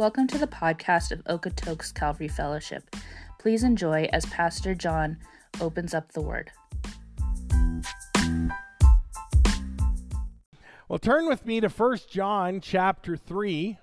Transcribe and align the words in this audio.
Welcome 0.00 0.28
to 0.28 0.38
the 0.38 0.46
podcast 0.46 1.10
of 1.10 1.22
Okotoks 1.24 1.92
Calvary 1.92 2.26
Fellowship. 2.26 2.96
Please 3.38 3.62
enjoy 3.62 4.08
as 4.14 4.24
Pastor 4.24 4.74
John 4.74 5.18
opens 5.60 5.92
up 5.92 6.12
the 6.12 6.22
word. 6.22 6.50
Well, 10.88 10.98
turn 10.98 11.28
with 11.28 11.44
me 11.44 11.60
to 11.60 11.68
1 11.68 11.98
John 12.08 12.62
chapter 12.62 13.14
3. 13.14 13.76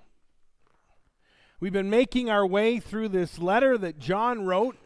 We've 1.60 1.72
been 1.72 1.88
making 1.88 2.28
our 2.28 2.44
way 2.44 2.80
through 2.80 3.10
this 3.10 3.38
letter 3.38 3.78
that 3.78 4.00
John 4.00 4.44
wrote, 4.44 4.76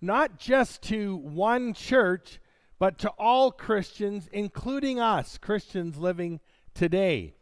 not 0.00 0.38
just 0.38 0.80
to 0.84 1.16
one 1.16 1.74
church, 1.74 2.40
but 2.78 2.96
to 3.00 3.10
all 3.18 3.52
Christians, 3.52 4.26
including 4.32 4.98
us, 4.98 5.36
Christians 5.36 5.98
living 5.98 6.40
today. 6.72 7.34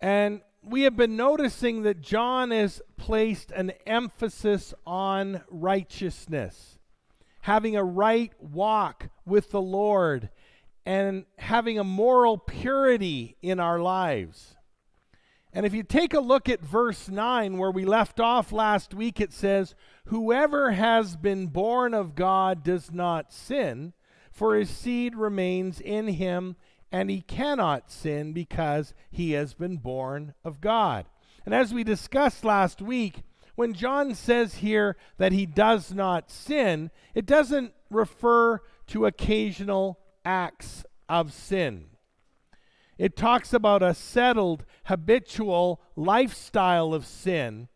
And 0.00 0.40
we 0.62 0.82
have 0.82 0.96
been 0.96 1.16
noticing 1.16 1.82
that 1.82 2.00
John 2.00 2.50
has 2.52 2.80
placed 2.96 3.50
an 3.50 3.72
emphasis 3.86 4.72
on 4.86 5.42
righteousness, 5.50 6.78
having 7.42 7.76
a 7.76 7.84
right 7.84 8.32
walk 8.40 9.08
with 9.26 9.50
the 9.50 9.60
Lord, 9.60 10.30
and 10.86 11.24
having 11.36 11.78
a 11.78 11.84
moral 11.84 12.38
purity 12.38 13.36
in 13.42 13.58
our 13.58 13.80
lives. 13.80 14.56
And 15.52 15.66
if 15.66 15.74
you 15.74 15.82
take 15.82 16.14
a 16.14 16.20
look 16.20 16.48
at 16.48 16.60
verse 16.60 17.08
9, 17.08 17.58
where 17.58 17.70
we 17.70 17.84
left 17.84 18.20
off 18.20 18.52
last 18.52 18.94
week, 18.94 19.20
it 19.20 19.32
says, 19.32 19.74
Whoever 20.06 20.72
has 20.72 21.16
been 21.16 21.48
born 21.48 21.92
of 21.92 22.14
God 22.14 22.62
does 22.62 22.90
not 22.90 23.32
sin, 23.32 23.92
for 24.30 24.54
his 24.54 24.70
seed 24.70 25.14
remains 25.14 25.80
in 25.80 26.08
him 26.08 26.56
and 26.92 27.10
he 27.10 27.22
cannot 27.22 27.90
sin 27.90 28.34
because 28.34 28.92
he 29.10 29.32
has 29.32 29.54
been 29.54 29.78
born 29.78 30.34
of 30.44 30.60
God. 30.60 31.06
And 31.46 31.54
as 31.54 31.72
we 31.72 31.82
discussed 31.82 32.44
last 32.44 32.82
week, 32.82 33.22
when 33.54 33.72
John 33.72 34.14
says 34.14 34.56
here 34.56 34.96
that 35.16 35.32
he 35.32 35.46
does 35.46 35.92
not 35.92 36.30
sin, 36.30 36.90
it 37.14 37.26
doesn't 37.26 37.72
refer 37.90 38.60
to 38.88 39.06
occasional 39.06 39.98
acts 40.24 40.84
of 41.08 41.32
sin. 41.32 41.86
It 42.98 43.16
talks 43.16 43.52
about 43.52 43.82
a 43.82 43.94
settled, 43.94 44.64
habitual 44.84 45.80
lifestyle 45.96 46.94
of 46.94 47.06
sin. 47.06 47.68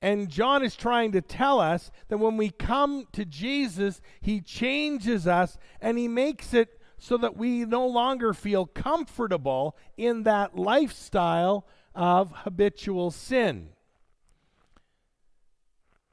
And 0.00 0.28
John 0.28 0.62
is 0.62 0.76
trying 0.76 1.10
to 1.12 1.20
tell 1.20 1.58
us 1.58 1.90
that 2.08 2.18
when 2.18 2.36
we 2.36 2.50
come 2.50 3.06
to 3.12 3.24
Jesus, 3.24 4.00
he 4.20 4.40
changes 4.40 5.26
us 5.26 5.58
and 5.80 5.98
he 5.98 6.06
makes 6.06 6.54
it 6.54 6.77
so 6.98 7.16
that 7.16 7.36
we 7.36 7.64
no 7.64 7.86
longer 7.86 8.34
feel 8.34 8.66
comfortable 8.66 9.76
in 9.96 10.24
that 10.24 10.56
lifestyle 10.56 11.66
of 11.94 12.32
habitual 12.32 13.10
sin. 13.10 13.70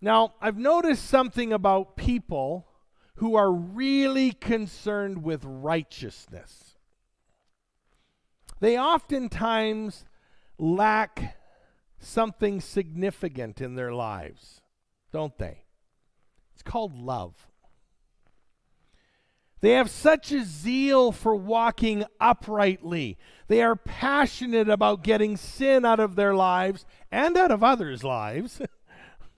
Now, 0.01 0.35
I've 0.39 0.57
noticed 0.57 1.05
something 1.05 1.51
about 1.51 1.95
people 1.95 2.67
who 3.15 3.35
are 3.35 3.51
really 3.51 4.31
concerned 4.31 5.23
with 5.23 5.43
righteousness. 5.43 6.75
They 8.59 8.77
oftentimes 8.77 10.05
lack 10.57 11.37
something 11.99 12.61
significant 12.61 13.61
in 13.61 13.75
their 13.75 13.93
lives, 13.93 14.61
don't 15.11 15.37
they? 15.37 15.63
It's 16.53 16.63
called 16.63 16.95
love. 16.95 17.47
They 19.65 19.71
have 19.71 19.89
such 19.89 20.31
a 20.31 20.43
zeal 20.43 21.11
for 21.11 21.35
walking 21.35 22.03
uprightly. 22.21 23.17
They 23.47 23.63
are 23.63 23.75
passionate 23.75 24.69
about 24.69 25.01
getting 25.01 25.37
sin 25.37 25.83
out 25.85 25.99
of 25.99 26.15
their 26.15 26.35
lives 26.35 26.85
and 27.11 27.35
out 27.35 27.49
of 27.49 27.63
others' 27.63 28.03
lives. 28.03 28.61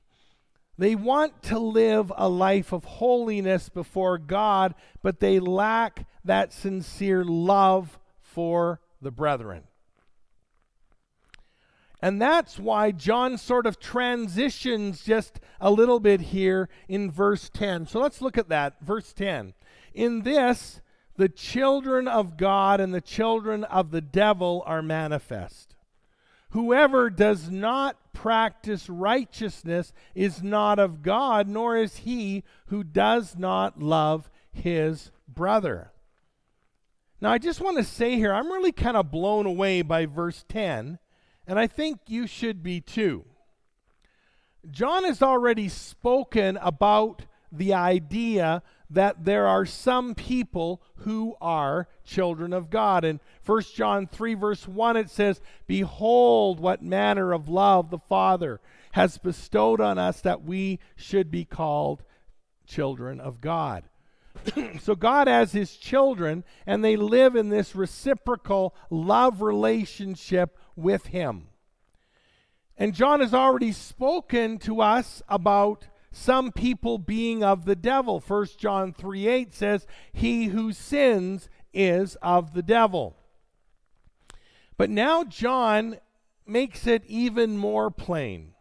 they 0.78 0.96
want 0.96 1.44
to 1.44 1.58
live 1.58 2.12
a 2.18 2.28
life 2.28 2.74
of 2.74 2.84
holiness 2.84 3.70
before 3.70 4.18
God, 4.18 4.76
but 5.02 5.22
they 5.22 5.40
lack 5.40 6.06
that 6.26 6.52
sincere 6.52 7.24
love 7.24 7.98
for 8.20 8.82
the 9.02 9.12
brethren. 9.12 9.64
And 12.02 12.22
that's 12.22 12.60
why 12.60 12.92
John 12.92 13.38
sort 13.38 13.66
of 13.66 13.80
transitions 13.80 15.04
just 15.04 15.40
a 15.60 15.72
little 15.72 16.00
bit 16.00 16.22
here 16.22 16.70
in 16.88 17.10
verse 17.10 17.50
10. 17.50 17.88
So 17.88 18.00
let's 18.00 18.22
look 18.22 18.38
at 18.38 18.50
that. 18.50 18.76
Verse 18.82 19.14
10. 19.14 19.54
In 19.94 20.22
this, 20.22 20.80
the 21.16 21.30
children 21.30 22.08
of 22.08 22.38
God 22.38 22.80
and 22.80 22.94
the 22.94 23.02
children 23.02 23.64
of 23.64 23.90
the 23.90 24.02
devil 24.02 24.64
are 24.68 24.84
manifest. 24.84 25.76
Whoever 26.52 27.10
does 27.10 27.50
not 27.50 28.14
practice 28.14 28.90
righteousness 28.90 29.92
is 30.16 30.42
not 30.42 30.80
of 30.80 31.02
God, 31.02 31.48
nor 31.48 31.76
is 31.76 31.98
he 31.98 32.44
who 32.68 32.84
does 32.84 33.38
not 33.38 33.82
love 33.82 34.30
his 34.52 35.12
brother. 35.28 35.92
Now, 37.20 37.32
I 37.32 37.40
just 37.40 37.62
want 37.62 37.78
to 37.78 37.84
say 37.84 38.16
here, 38.16 38.34
I'm 38.34 38.52
really 38.52 38.72
kind 38.72 38.96
of 38.96 39.12
blown 39.12 39.48
away 39.48 39.82
by 39.82 40.06
verse 40.06 40.46
10, 40.48 41.00
and 41.48 41.58
I 41.58 41.68
think 41.68 42.00
you 42.08 42.28
should 42.28 42.62
be 42.62 42.82
too. 42.82 43.26
John 44.70 45.06
has 45.06 45.22
already 45.22 45.70
spoken 45.70 46.58
about 46.58 47.24
the 47.52 47.74
idea 47.74 48.62
that 48.90 49.26
there 49.26 49.48
are 49.48 49.66
some 49.66 50.16
people 50.16 50.82
who 50.98 51.36
are 51.42 51.88
children 52.04 52.54
of 52.54 52.70
God. 52.70 53.04
In 53.04 53.20
1 53.46 53.62
John 53.76 54.08
3, 54.08 54.34
verse 54.34 54.68
1, 54.68 54.98
it 54.98 55.10
says, 55.10 55.42
Behold, 55.68 56.60
what 56.60 56.82
manner 56.82 57.34
of 57.34 57.50
love 57.50 57.90
the 57.90 58.00
Father 58.00 58.60
has 58.92 59.18
bestowed 59.18 59.82
on 59.82 59.98
us 59.98 60.22
that 60.22 60.44
we 60.44 60.80
should 60.96 61.30
be 61.30 61.46
called 61.46 62.04
children 62.66 63.20
of 63.20 63.42
God. 63.42 63.84
so 64.82 64.96
God 64.96 65.28
has 65.28 65.52
his 65.52 65.76
children, 65.76 66.44
and 66.66 66.84
they 66.84 66.96
live 66.96 67.36
in 67.36 67.50
this 67.50 67.76
reciprocal 67.76 68.76
love 68.90 69.42
relationship 69.42 70.58
with 70.78 71.08
him. 71.08 71.48
And 72.78 72.94
John 72.94 73.20
has 73.20 73.34
already 73.34 73.72
spoken 73.72 74.60
to 74.60 74.82
us 74.82 75.22
about 75.28 75.88
some 76.12 76.52
people 76.52 76.98
being 76.98 77.44
of 77.44 77.66
the 77.66 77.76
devil. 77.76 78.24
1 78.26 78.48
John 78.58 78.94
3 78.94 79.28
8 79.28 79.54
says, 79.54 79.88
He 80.14 80.46
who 80.46 80.72
sins 80.72 81.50
is 81.74 82.16
of 82.22 82.54
the 82.54 82.64
devil. 82.64 83.16
But 84.78 84.90
now 84.90 85.24
John 85.24 85.98
makes 86.46 86.88
it 86.88 87.04
even 87.08 87.58
more 87.58 87.90
plain. 87.92 88.54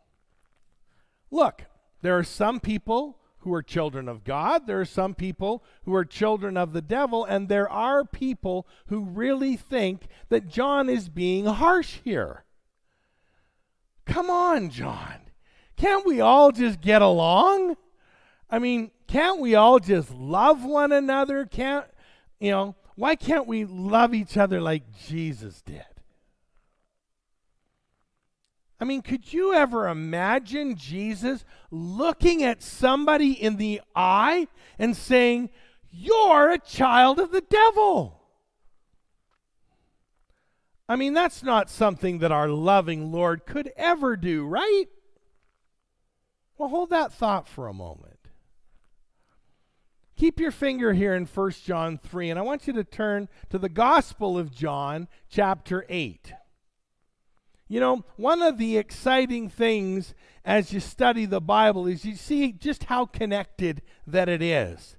Look, 1.30 1.66
there 2.02 2.18
are 2.18 2.24
some 2.24 2.60
people 2.60 3.18
who 3.46 3.54
are 3.54 3.62
children 3.62 4.08
of 4.08 4.24
God, 4.24 4.66
there 4.66 4.80
are 4.80 4.84
some 4.84 5.14
people 5.14 5.62
who 5.84 5.94
are 5.94 6.04
children 6.04 6.56
of 6.56 6.72
the 6.72 6.82
devil, 6.82 7.24
and 7.24 7.48
there 7.48 7.70
are 7.70 8.04
people 8.04 8.66
who 8.88 9.04
really 9.04 9.54
think 9.54 10.08
that 10.30 10.48
John 10.48 10.88
is 10.88 11.08
being 11.08 11.46
harsh 11.46 12.00
here. 12.02 12.42
Come 14.04 14.30
on, 14.30 14.70
John. 14.70 15.30
Can't 15.76 16.04
we 16.04 16.20
all 16.20 16.50
just 16.50 16.80
get 16.80 17.02
along? 17.02 17.76
I 18.50 18.58
mean, 18.58 18.90
can't 19.06 19.38
we 19.38 19.54
all 19.54 19.78
just 19.78 20.10
love 20.10 20.64
one 20.64 20.90
another? 20.90 21.46
Can't, 21.46 21.86
you 22.40 22.50
know, 22.50 22.74
why 22.96 23.14
can't 23.14 23.46
we 23.46 23.64
love 23.64 24.12
each 24.12 24.36
other 24.36 24.60
like 24.60 24.82
Jesus 25.06 25.62
did? 25.62 25.84
I 28.78 28.84
mean, 28.84 29.00
could 29.02 29.32
you 29.32 29.54
ever 29.54 29.88
imagine 29.88 30.76
Jesus 30.76 31.44
looking 31.70 32.42
at 32.42 32.62
somebody 32.62 33.32
in 33.32 33.56
the 33.56 33.80
eye 33.94 34.48
and 34.78 34.96
saying, 34.96 35.50
You're 35.90 36.50
a 36.50 36.58
child 36.58 37.18
of 37.18 37.32
the 37.32 37.40
devil? 37.40 38.20
I 40.88 40.96
mean, 40.96 41.14
that's 41.14 41.42
not 41.42 41.70
something 41.70 42.18
that 42.18 42.30
our 42.30 42.48
loving 42.48 43.10
Lord 43.10 43.44
could 43.46 43.72
ever 43.76 44.16
do, 44.16 44.46
right? 44.46 44.86
Well, 46.58 46.68
hold 46.68 46.90
that 46.90 47.12
thought 47.12 47.48
for 47.48 47.66
a 47.66 47.74
moment. 47.74 48.16
Keep 50.16 50.40
your 50.40 50.50
finger 50.50 50.92
here 50.92 51.14
in 51.14 51.26
1 51.26 51.50
John 51.64 51.98
3, 51.98 52.30
and 52.30 52.38
I 52.38 52.42
want 52.42 52.66
you 52.66 52.72
to 52.74 52.84
turn 52.84 53.28
to 53.50 53.58
the 53.58 53.68
Gospel 53.68 54.38
of 54.38 54.50
John, 54.50 55.08
chapter 55.28 55.84
8. 55.88 56.32
You 57.68 57.80
know, 57.80 58.04
one 58.16 58.42
of 58.42 58.58
the 58.58 58.78
exciting 58.78 59.48
things 59.48 60.14
as 60.44 60.72
you 60.72 60.78
study 60.78 61.26
the 61.26 61.40
Bible 61.40 61.86
is 61.86 62.04
you 62.04 62.14
see 62.14 62.52
just 62.52 62.84
how 62.84 63.06
connected 63.06 63.82
that 64.06 64.28
it 64.28 64.40
is. 64.40 64.96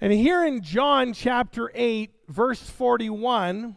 And 0.00 0.12
here 0.12 0.44
in 0.44 0.62
John 0.62 1.12
chapter 1.12 1.70
8, 1.74 2.10
verse 2.28 2.62
41, 2.62 3.76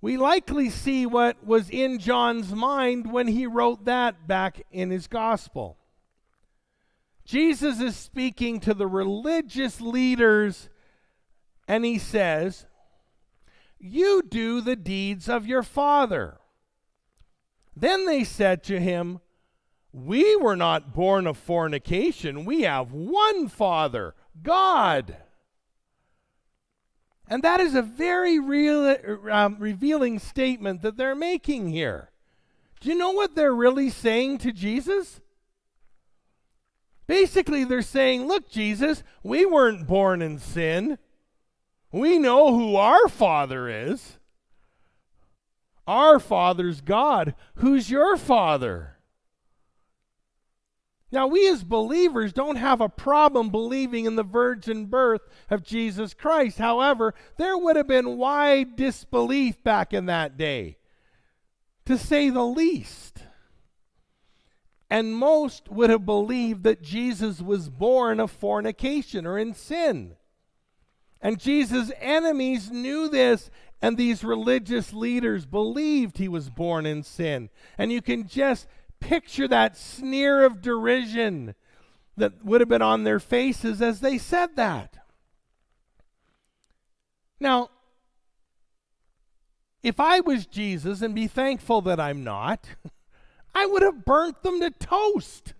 we 0.00 0.16
likely 0.16 0.70
see 0.70 1.06
what 1.06 1.44
was 1.44 1.70
in 1.70 1.98
John's 1.98 2.52
mind 2.52 3.12
when 3.12 3.28
he 3.28 3.46
wrote 3.46 3.84
that 3.84 4.26
back 4.26 4.62
in 4.72 4.90
his 4.90 5.06
gospel. 5.06 5.76
Jesus 7.24 7.80
is 7.80 7.96
speaking 7.96 8.58
to 8.60 8.74
the 8.74 8.88
religious 8.88 9.80
leaders, 9.80 10.68
and 11.68 11.84
he 11.84 11.98
says, 11.98 12.66
You 13.78 14.22
do 14.28 14.60
the 14.60 14.74
deeds 14.74 15.28
of 15.28 15.46
your 15.46 15.62
father. 15.62 16.39
Then 17.80 18.04
they 18.04 18.24
said 18.24 18.62
to 18.64 18.78
him, 18.78 19.20
We 19.90 20.36
were 20.36 20.56
not 20.56 20.94
born 20.94 21.26
of 21.26 21.38
fornication. 21.38 22.44
We 22.44 22.62
have 22.62 22.92
one 22.92 23.48
Father, 23.48 24.14
God. 24.42 25.16
And 27.26 27.42
that 27.42 27.60
is 27.60 27.74
a 27.74 27.82
very 27.82 28.38
real, 28.38 28.96
um, 29.30 29.56
revealing 29.58 30.18
statement 30.18 30.82
that 30.82 30.98
they're 30.98 31.14
making 31.14 31.68
here. 31.68 32.10
Do 32.80 32.90
you 32.90 32.98
know 32.98 33.12
what 33.12 33.34
they're 33.34 33.54
really 33.54 33.88
saying 33.88 34.38
to 34.38 34.52
Jesus? 34.52 35.20
Basically, 37.06 37.64
they're 37.64 37.80
saying, 37.80 38.28
Look, 38.28 38.50
Jesus, 38.50 39.02
we 39.22 39.46
weren't 39.46 39.86
born 39.86 40.20
in 40.20 40.38
sin. 40.38 40.98
We 41.92 42.18
know 42.18 42.54
who 42.54 42.76
our 42.76 43.08
Father 43.08 43.68
is. 43.68 44.18
Our 45.90 46.20
Father's 46.20 46.80
God. 46.80 47.34
Who's 47.56 47.90
your 47.90 48.16
Father? 48.16 48.98
Now, 51.10 51.26
we 51.26 51.48
as 51.48 51.64
believers 51.64 52.32
don't 52.32 52.54
have 52.54 52.80
a 52.80 52.88
problem 52.88 53.50
believing 53.50 54.04
in 54.04 54.14
the 54.14 54.22
virgin 54.22 54.86
birth 54.86 55.22
of 55.50 55.64
Jesus 55.64 56.14
Christ. 56.14 56.58
However, 56.58 57.12
there 57.38 57.58
would 57.58 57.74
have 57.74 57.88
been 57.88 58.16
wide 58.16 58.76
disbelief 58.76 59.64
back 59.64 59.92
in 59.92 60.06
that 60.06 60.36
day, 60.36 60.78
to 61.86 61.98
say 61.98 62.30
the 62.30 62.46
least. 62.46 63.24
And 64.88 65.16
most 65.16 65.68
would 65.68 65.90
have 65.90 66.06
believed 66.06 66.62
that 66.62 66.82
Jesus 66.82 67.40
was 67.40 67.68
born 67.68 68.20
of 68.20 68.30
fornication 68.30 69.26
or 69.26 69.36
in 69.36 69.54
sin. 69.54 70.14
And 71.20 71.40
Jesus' 71.40 71.90
enemies 72.00 72.70
knew 72.70 73.08
this, 73.08 73.50
and 73.82 73.96
these 73.96 74.22
religious 74.22 74.92
leaders 74.92 75.46
believed 75.46 76.18
he 76.18 76.28
was 76.28 76.50
born 76.50 76.86
in 76.86 77.02
sin. 77.02 77.48
And 77.78 77.90
you 77.90 78.02
can 78.02 78.28
just 78.28 78.66
picture 79.00 79.48
that 79.48 79.76
sneer 79.76 80.44
of 80.44 80.60
derision 80.60 81.54
that 82.16 82.44
would 82.44 82.60
have 82.60 82.68
been 82.68 82.82
on 82.82 83.04
their 83.04 83.20
faces 83.20 83.80
as 83.80 84.00
they 84.00 84.18
said 84.18 84.56
that. 84.56 84.98
Now, 87.40 87.70
if 89.82 89.98
I 89.98 90.20
was 90.20 90.44
Jesus, 90.44 91.00
and 91.00 91.14
be 91.14 91.26
thankful 91.26 91.80
that 91.82 91.98
I'm 91.98 92.22
not, 92.22 92.66
I 93.54 93.64
would 93.64 93.82
have 93.82 94.04
burnt 94.04 94.42
them 94.42 94.60
to 94.60 94.70
toast. 94.70 95.54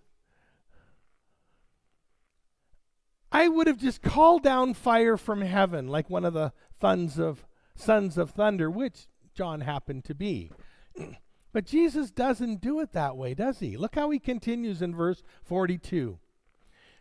I 3.33 3.49
would 3.49 3.67
have 3.67 3.79
just 3.79 4.03
called 4.03 4.43
down 4.43 4.75
fire 4.75 5.17
from 5.17 5.41
heaven 5.41 5.89
like 5.89 6.11
one 6.11 6.25
of 6.25 6.35
the 6.35 6.53
sons 6.81 7.19
of 7.19 7.47
sons 7.81 8.19
of 8.19 8.31
thunder, 8.31 8.71
which 8.71 9.06
John 9.35 9.61
happened 9.61 10.05
to 10.05 10.15
be. 10.15 10.50
but 11.53 11.67
Jesus 11.67 12.11
doesn't 12.11 12.61
do 12.61 12.81
it 12.81 12.93
that 12.93 13.17
way, 13.17 13.35
does 13.35 13.61
he? 13.61 13.77
Look 13.77 13.94
how 13.94 14.11
he 14.11 14.19
continues 14.19 14.82
in 14.82 14.94
verse 14.94 15.23
42. 15.43 16.19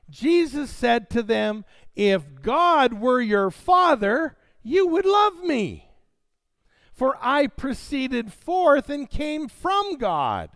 Jesus 0.10 0.70
said 0.70 1.10
to 1.12 1.22
them, 1.22 1.66
If 1.96 2.42
God 2.42 2.94
were 2.94 3.22
your 3.22 3.52
father, 3.52 4.38
you 4.64 4.88
would 4.88 5.06
love 5.06 5.44
me. 5.44 5.86
For 6.94 7.18
I 7.22 7.48
proceeded 7.48 8.34
forth 8.34 8.90
and 8.90 9.10
came 9.10 9.48
from 9.48 9.98
God. 9.98 10.50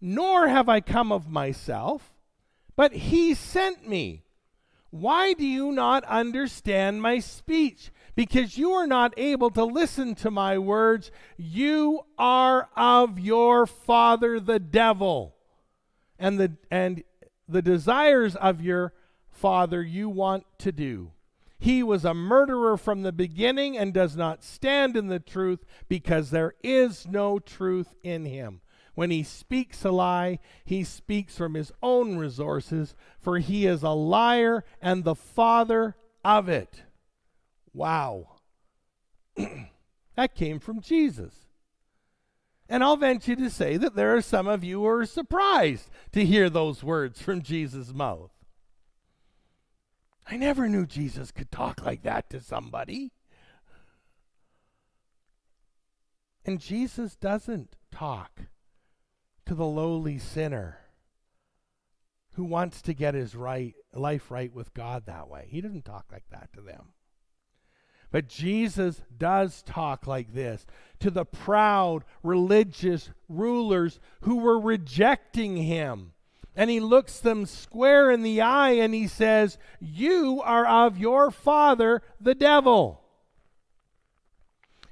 Nor 0.00 0.48
have 0.48 0.68
I 0.68 0.80
come 0.80 1.12
of 1.12 1.28
myself 1.28 2.12
but 2.76 2.92
he 2.92 3.34
sent 3.34 3.88
me. 3.88 4.22
Why 5.00 5.32
do 5.32 5.46
you 5.46 5.72
not 5.72 6.04
understand 6.04 7.02
my 7.02 7.18
speech? 7.18 7.90
Because 8.14 8.56
you 8.56 8.72
are 8.72 8.86
not 8.86 9.14
able 9.16 9.50
to 9.50 9.64
listen 9.64 10.14
to 10.16 10.30
my 10.30 10.58
words. 10.58 11.10
You 11.36 12.02
are 12.18 12.68
of 12.76 13.18
your 13.18 13.66
father 13.66 14.40
the 14.40 14.58
devil. 14.58 15.34
And 16.18 16.38
the 16.38 16.52
and 16.70 17.04
the 17.48 17.62
desires 17.62 18.36
of 18.36 18.62
your 18.62 18.92
father 19.30 19.82
you 19.82 20.08
want 20.08 20.44
to 20.58 20.72
do. 20.72 21.12
He 21.58 21.82
was 21.82 22.04
a 22.04 22.14
murderer 22.14 22.76
from 22.76 23.02
the 23.02 23.12
beginning 23.12 23.78
and 23.78 23.92
does 23.92 24.16
not 24.16 24.44
stand 24.44 24.96
in 24.96 25.08
the 25.08 25.20
truth 25.20 25.64
because 25.88 26.30
there 26.30 26.54
is 26.62 27.06
no 27.06 27.38
truth 27.38 27.94
in 28.02 28.24
him. 28.24 28.60
When 28.96 29.10
he 29.10 29.22
speaks 29.22 29.84
a 29.84 29.90
lie, 29.90 30.38
he 30.64 30.82
speaks 30.82 31.36
from 31.36 31.52
his 31.52 31.70
own 31.82 32.16
resources, 32.16 32.96
for 33.20 33.38
he 33.38 33.66
is 33.66 33.82
a 33.82 33.90
liar 33.90 34.64
and 34.80 35.04
the 35.04 35.14
father 35.14 35.96
of 36.24 36.48
it. 36.48 36.82
Wow. 37.74 38.38
that 40.16 40.34
came 40.34 40.58
from 40.58 40.80
Jesus. 40.80 41.34
And 42.70 42.82
I'll 42.82 42.96
venture 42.96 43.36
to 43.36 43.50
say 43.50 43.76
that 43.76 43.96
there 43.96 44.16
are 44.16 44.22
some 44.22 44.48
of 44.48 44.64
you 44.64 44.80
who 44.80 44.86
are 44.86 45.04
surprised 45.04 45.90
to 46.12 46.24
hear 46.24 46.48
those 46.48 46.82
words 46.82 47.20
from 47.20 47.42
Jesus' 47.42 47.92
mouth. 47.92 48.32
I 50.26 50.38
never 50.38 50.70
knew 50.70 50.86
Jesus 50.86 51.30
could 51.30 51.50
talk 51.50 51.84
like 51.84 52.02
that 52.04 52.30
to 52.30 52.40
somebody. 52.40 53.12
And 56.46 56.58
Jesus 56.58 57.14
doesn't 57.14 57.76
talk 57.92 58.40
to 59.46 59.54
the 59.54 59.66
lowly 59.66 60.18
sinner 60.18 60.78
who 62.34 62.44
wants 62.44 62.82
to 62.82 62.92
get 62.92 63.14
his 63.14 63.34
right 63.34 63.74
life 63.94 64.30
right 64.30 64.52
with 64.52 64.74
God 64.74 65.06
that 65.06 65.28
way. 65.28 65.46
He 65.48 65.60
doesn't 65.60 65.84
talk 65.84 66.06
like 66.12 66.28
that 66.30 66.52
to 66.52 66.60
them. 66.60 66.92
But 68.10 68.28
Jesus 68.28 69.02
does 69.16 69.62
talk 69.62 70.06
like 70.06 70.32
this 70.32 70.66
to 71.00 71.10
the 71.10 71.24
proud 71.24 72.04
religious 72.22 73.10
rulers 73.28 73.98
who 74.22 74.36
were 74.36 74.60
rejecting 74.60 75.56
him. 75.56 76.12
And 76.54 76.70
he 76.70 76.80
looks 76.80 77.20
them 77.20 77.46
square 77.46 78.10
in 78.10 78.22
the 78.22 78.40
eye 78.40 78.70
and 78.72 78.94
he 78.94 79.06
says, 79.06 79.58
You 79.80 80.40
are 80.42 80.66
of 80.66 80.98
your 80.98 81.30
father, 81.30 82.02
the 82.20 82.34
devil. 82.34 83.02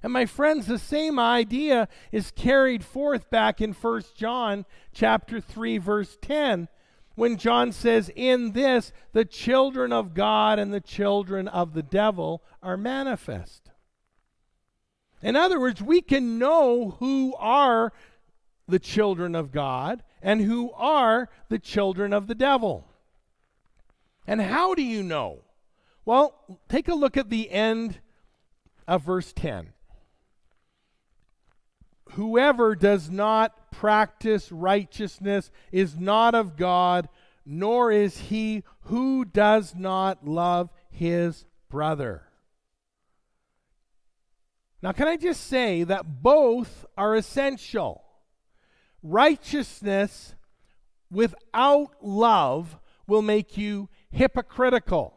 And 0.04 0.12
my 0.12 0.26
friends, 0.26 0.66
the 0.66 0.78
same 0.78 1.18
idea 1.18 1.88
is 2.12 2.30
carried 2.30 2.84
forth 2.84 3.30
back 3.30 3.62
in 3.62 3.72
1 3.72 4.02
John 4.14 4.66
chapter 4.92 5.40
3 5.40 5.78
verse 5.78 6.18
10 6.20 6.68
when 7.14 7.38
John 7.38 7.72
says, 7.72 8.10
"In 8.14 8.52
this 8.52 8.92
the 9.12 9.24
children 9.24 9.94
of 9.94 10.12
God 10.12 10.58
and 10.58 10.74
the 10.74 10.82
children 10.82 11.48
of 11.48 11.72
the 11.72 11.82
devil 11.82 12.42
are 12.62 12.76
manifest." 12.76 13.70
In 15.22 15.36
other 15.36 15.58
words, 15.58 15.80
we 15.80 16.02
can 16.02 16.38
know 16.38 16.90
who 17.00 17.34
are 17.36 17.90
the 18.68 18.78
children 18.78 19.34
of 19.34 19.52
God 19.52 20.04
and 20.20 20.42
who 20.42 20.70
are 20.72 21.30
the 21.48 21.58
children 21.58 22.12
of 22.12 22.26
the 22.26 22.34
devil. 22.34 22.86
And 24.26 24.42
how 24.42 24.74
do 24.74 24.82
you 24.82 25.02
know? 25.02 25.44
Well, 26.04 26.58
take 26.68 26.88
a 26.88 26.94
look 26.94 27.16
at 27.16 27.30
the 27.30 27.50
end 27.50 28.00
of 28.86 29.02
verse 29.02 29.32
10 29.32 29.73
whoever 32.14 32.74
does 32.74 33.10
not 33.10 33.70
practice 33.70 34.50
righteousness 34.50 35.50
is 35.72 35.98
not 35.98 36.34
of 36.34 36.56
God, 36.56 37.08
nor 37.44 37.92
is 37.92 38.18
he 38.18 38.62
who 38.82 39.24
does 39.24 39.74
not 39.74 40.26
love 40.26 40.70
his 40.90 41.44
brother. 41.68 42.22
Now, 44.82 44.92
can 44.92 45.08
I 45.08 45.16
just 45.16 45.46
say 45.46 45.82
that 45.84 46.22
both 46.22 46.84
are 46.96 47.14
essential? 47.14 48.04
Righteousness 49.02 50.34
without 51.10 51.90
love 52.02 52.78
will 53.06 53.22
make 53.22 53.56
you 53.56 53.88
hypocritical, 54.10 55.14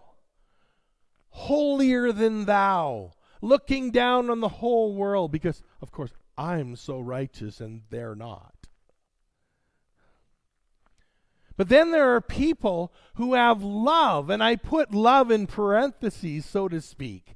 holier 1.30 2.12
than 2.12 2.46
thou, 2.46 3.12
looking 3.42 3.92
down 3.92 4.30
on 4.30 4.40
the 4.40 4.48
whole 4.48 4.94
world, 4.94 5.32
because, 5.32 5.62
of 5.82 5.92
course, 5.92 6.12
I'm 6.38 6.76
so 6.76 7.00
righteous 7.00 7.60
and 7.60 7.82
they're 7.90 8.16
not. 8.16 8.54
But 11.58 11.70
then 11.70 11.92
there 11.92 12.14
are 12.16 12.22
people 12.22 12.94
who 13.16 13.34
have 13.34 13.64
love, 13.64 14.30
and 14.30 14.44
I 14.44 14.56
put 14.56 14.94
love 14.94 15.32
in 15.32 15.48
parentheses, 15.48 16.46
so 16.46 16.68
to 16.68 16.80
speak, 16.80 17.36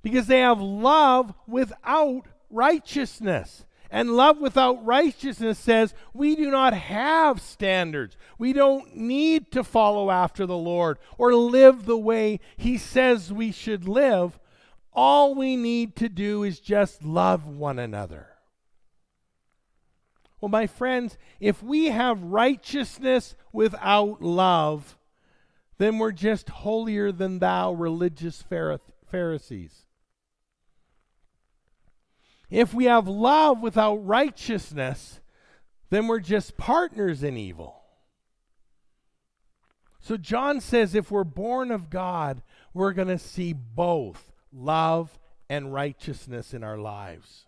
because 0.00 0.28
they 0.28 0.38
have 0.38 0.60
love 0.60 1.34
without 1.48 2.22
righteousness. 2.48 3.66
And 3.90 4.16
love 4.16 4.40
without 4.40 4.82
righteousness 4.86 5.58
says 5.58 5.92
we 6.14 6.34
do 6.34 6.50
not 6.50 6.72
have 6.72 7.42
standards. 7.42 8.16
We 8.38 8.54
don't 8.54 8.96
need 8.96 9.50
to 9.52 9.62
follow 9.62 10.10
after 10.10 10.46
the 10.46 10.56
Lord 10.56 10.96
or 11.18 11.34
live 11.34 11.84
the 11.84 11.98
way 11.98 12.40
He 12.56 12.78
says 12.78 13.34
we 13.34 13.52
should 13.52 13.86
live 13.86 14.38
all 14.92 15.34
we 15.34 15.56
need 15.56 15.96
to 15.96 16.08
do 16.08 16.42
is 16.42 16.60
just 16.60 17.04
love 17.04 17.46
one 17.46 17.78
another. 17.78 18.28
Well, 20.40 20.48
my 20.48 20.66
friends, 20.66 21.16
if 21.38 21.62
we 21.62 21.86
have 21.86 22.22
righteousness 22.22 23.36
without 23.52 24.20
love, 24.20 24.98
then 25.78 25.98
we're 25.98 26.12
just 26.12 26.48
holier 26.48 27.12
than 27.12 27.38
thou 27.38 27.72
religious 27.72 28.44
Pharisees. 29.06 29.86
If 32.50 32.74
we 32.74 32.84
have 32.84 33.08
love 33.08 33.62
without 33.62 34.04
righteousness, 34.04 35.20
then 35.90 36.06
we're 36.06 36.20
just 36.20 36.56
partners 36.56 37.22
in 37.22 37.36
evil. 37.36 37.82
So 40.00 40.16
John 40.16 40.60
says 40.60 40.94
if 40.94 41.10
we're 41.10 41.24
born 41.24 41.70
of 41.70 41.88
God, 41.88 42.42
we're 42.74 42.92
going 42.92 43.08
to 43.08 43.18
see 43.18 43.52
both 43.52 44.31
love 44.52 45.18
and 45.48 45.72
righteousness 45.72 46.54
in 46.54 46.62
our 46.62 46.78
lives. 46.78 47.46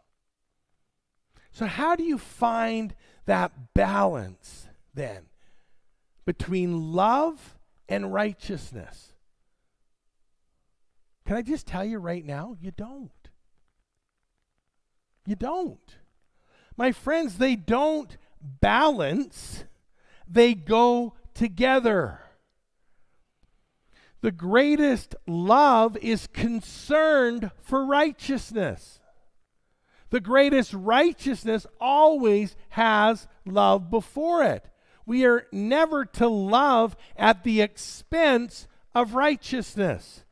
So, 1.53 1.67
how 1.67 1.95
do 1.95 2.03
you 2.03 2.19
find 2.19 2.95
that 3.27 3.75
balance 3.75 4.69
then 4.93 5.27
between 6.27 6.93
love 6.93 7.59
and 7.89 8.13
righteousness? 8.13 9.13
Can 11.27 11.37
I 11.37 11.43
just 11.43 11.67
tell 11.67 11.85
you 11.85 11.99
right 11.99 12.25
now? 12.25 12.57
You 12.61 12.71
don't. 12.71 13.11
You 15.27 15.37
don't. 15.37 15.97
My 16.77 16.93
friends, 16.93 17.39
they 17.39 17.57
don't 17.57 18.17
balance, 18.41 19.65
they 20.29 20.55
go 20.55 21.15
together. 21.33 22.21
The 24.25 24.33
greatest 24.33 25.15
love 25.27 25.99
is 25.99 26.29
concerned 26.29 27.51
for 27.61 27.85
righteousness. 27.85 28.99
The 30.09 30.21
greatest 30.21 30.73
righteousness 30.73 31.67
always 31.79 32.57
has 32.71 33.29
love 33.45 33.91
before 33.91 34.43
it. 34.43 34.65
We 35.05 35.27
are 35.27 35.47
never 35.53 36.07
to 36.07 36.27
love 36.27 36.97
at 37.19 37.45
the 37.45 37.61
expense 37.61 38.67
of 38.95 39.13
righteousness. 39.13 40.25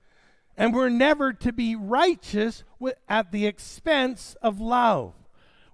And 0.56 0.72
we're 0.72 0.88
never 0.88 1.34
to 1.34 1.52
be 1.52 1.76
righteous 1.76 2.64
at 3.10 3.30
the 3.30 3.44
expense 3.44 4.36
of 4.40 4.58
love. 4.58 5.12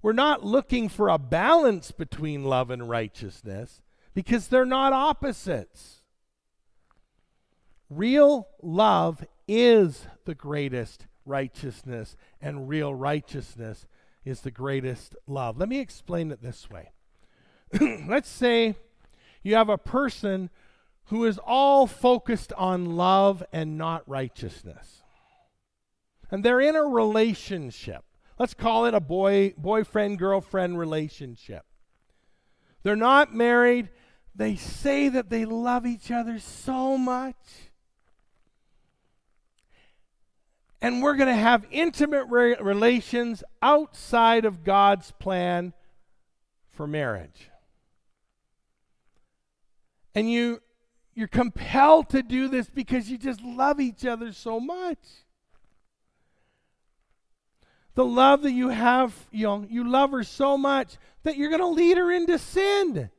We're 0.02 0.12
not 0.12 0.44
looking 0.44 0.88
for 0.88 1.08
a 1.08 1.18
balance 1.18 1.92
between 1.92 2.42
love 2.42 2.70
and 2.70 2.88
righteousness 2.88 3.80
because 4.12 4.48
they're 4.48 4.64
not 4.64 4.92
opposites. 4.92 5.97
Real 7.90 8.48
love 8.62 9.24
is 9.46 10.06
the 10.24 10.34
greatest 10.34 11.06
righteousness, 11.24 12.16
and 12.40 12.68
real 12.68 12.94
righteousness 12.94 13.86
is 14.24 14.40
the 14.40 14.50
greatest 14.50 15.16
love. 15.26 15.56
Let 15.56 15.68
me 15.68 15.78
explain 15.78 16.30
it 16.30 16.42
this 16.42 16.68
way. 16.68 16.90
Let's 18.08 18.28
say 18.28 18.76
you 19.42 19.54
have 19.54 19.68
a 19.68 19.78
person 19.78 20.50
who 21.06 21.24
is 21.24 21.38
all 21.38 21.86
focused 21.86 22.52
on 22.54 22.96
love 22.96 23.42
and 23.52 23.78
not 23.78 24.08
righteousness. 24.08 25.02
And 26.30 26.44
they're 26.44 26.60
in 26.60 26.76
a 26.76 26.82
relationship. 26.82 28.04
Let's 28.38 28.54
call 28.54 28.84
it 28.84 28.94
a 28.94 29.00
boy 29.00 29.54
boyfriend 29.56 30.18
girlfriend 30.18 30.78
relationship. 30.78 31.64
They're 32.82 32.96
not 32.96 33.34
married. 33.34 33.88
They 34.34 34.56
say 34.56 35.08
that 35.08 35.30
they 35.30 35.44
love 35.44 35.86
each 35.86 36.10
other 36.10 36.38
so 36.38 36.98
much. 36.98 37.67
And 40.80 41.02
we're 41.02 41.16
going 41.16 41.28
to 41.28 41.34
have 41.34 41.66
intimate 41.70 42.26
re- 42.28 42.56
relations 42.60 43.42
outside 43.62 44.44
of 44.44 44.64
God's 44.64 45.10
plan 45.12 45.72
for 46.70 46.86
marriage. 46.86 47.50
And 50.14 50.30
you 50.30 50.60
you're 51.14 51.26
compelled 51.26 52.10
to 52.10 52.22
do 52.22 52.46
this 52.46 52.70
because 52.70 53.10
you 53.10 53.18
just 53.18 53.42
love 53.42 53.80
each 53.80 54.06
other 54.06 54.30
so 54.30 54.60
much. 54.60 54.98
The 57.96 58.04
love 58.04 58.42
that 58.42 58.52
you 58.52 58.68
have, 58.68 59.12
you 59.32 59.44
know, 59.44 59.66
you 59.68 59.82
love 59.82 60.12
her 60.12 60.22
so 60.22 60.56
much 60.56 60.96
that 61.24 61.36
you're 61.36 61.48
going 61.48 61.60
to 61.60 61.66
lead 61.66 61.96
her 61.96 62.12
into 62.12 62.38
sin. 62.38 63.10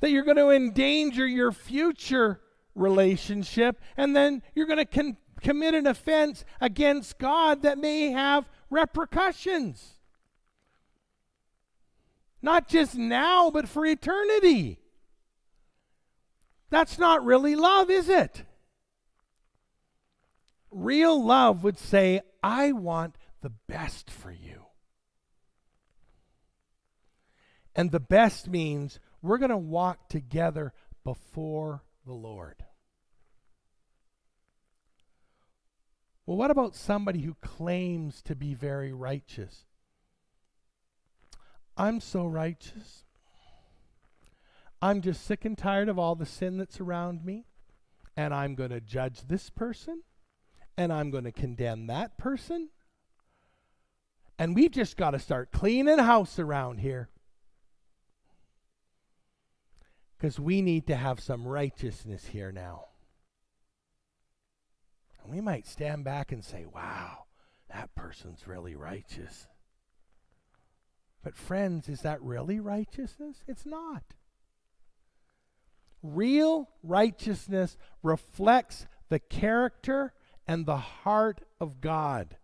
That 0.00 0.10
you're 0.10 0.24
going 0.24 0.38
to 0.38 0.50
endanger 0.50 1.24
your 1.24 1.52
future 1.52 2.40
relationship, 2.74 3.80
and 3.96 4.14
then 4.14 4.42
you're 4.54 4.66
going 4.66 4.78
to 4.78 4.84
con- 4.84 5.16
commit 5.40 5.74
an 5.74 5.86
offense 5.86 6.44
against 6.60 7.18
God 7.18 7.62
that 7.62 7.78
may 7.78 8.10
have 8.10 8.48
repercussions. 8.70 9.94
Not 12.40 12.68
just 12.68 12.96
now, 12.96 13.50
but 13.50 13.68
for 13.68 13.86
eternity. 13.86 14.78
That's 16.70 16.98
not 16.98 17.24
really 17.24 17.54
love, 17.54 17.90
is 17.90 18.08
it? 18.08 18.44
Real 20.70 21.22
love 21.22 21.62
would 21.62 21.78
say, 21.78 22.22
I 22.42 22.72
want 22.72 23.16
the 23.42 23.52
best 23.68 24.10
for 24.10 24.30
you. 24.32 24.62
And 27.76 27.90
the 27.90 28.00
best 28.00 28.48
means 28.48 28.98
we're 29.20 29.38
going 29.38 29.50
to 29.50 29.56
walk 29.56 30.08
together 30.08 30.72
before 31.04 31.82
the 32.06 32.12
Lord. 32.12 32.61
Well, 36.26 36.36
what 36.36 36.50
about 36.50 36.76
somebody 36.76 37.22
who 37.22 37.34
claims 37.40 38.22
to 38.22 38.36
be 38.36 38.54
very 38.54 38.92
righteous? 38.92 39.64
I'm 41.76 42.00
so 42.00 42.26
righteous. 42.26 43.04
I'm 44.80 45.00
just 45.00 45.24
sick 45.24 45.44
and 45.44 45.56
tired 45.56 45.88
of 45.88 45.98
all 45.98 46.14
the 46.14 46.26
sin 46.26 46.58
that's 46.58 46.80
around 46.80 47.24
me, 47.24 47.46
and 48.16 48.34
I'm 48.34 48.54
going 48.54 48.70
to 48.70 48.80
judge 48.80 49.22
this 49.22 49.50
person, 49.50 50.02
and 50.76 50.92
I'm 50.92 51.10
going 51.10 51.24
to 51.24 51.32
condemn 51.32 51.86
that 51.86 52.18
person. 52.18 52.68
And 54.38 54.54
we've 54.54 54.70
just 54.70 54.96
got 54.96 55.12
to 55.12 55.18
start 55.18 55.52
cleaning 55.52 55.98
house 55.98 56.38
around 56.38 56.78
here 56.78 57.10
because 60.16 60.38
we 60.38 60.62
need 60.62 60.86
to 60.86 60.96
have 60.96 61.20
some 61.20 61.46
righteousness 61.46 62.26
here 62.26 62.52
now. 62.52 62.86
And 65.22 65.32
we 65.32 65.40
might 65.40 65.66
stand 65.66 66.04
back 66.04 66.32
and 66.32 66.44
say, 66.44 66.64
wow, 66.66 67.24
that 67.72 67.94
person's 67.94 68.46
really 68.46 68.74
righteous. 68.74 69.46
But, 71.22 71.36
friends, 71.36 71.88
is 71.88 72.00
that 72.00 72.20
really 72.22 72.58
righteousness? 72.58 73.44
It's 73.46 73.64
not. 73.64 74.02
Real 76.02 76.68
righteousness 76.82 77.76
reflects 78.02 78.86
the 79.08 79.20
character 79.20 80.12
and 80.48 80.66
the 80.66 80.78
heart 80.78 81.40
of 81.60 81.80
God. 81.80 82.36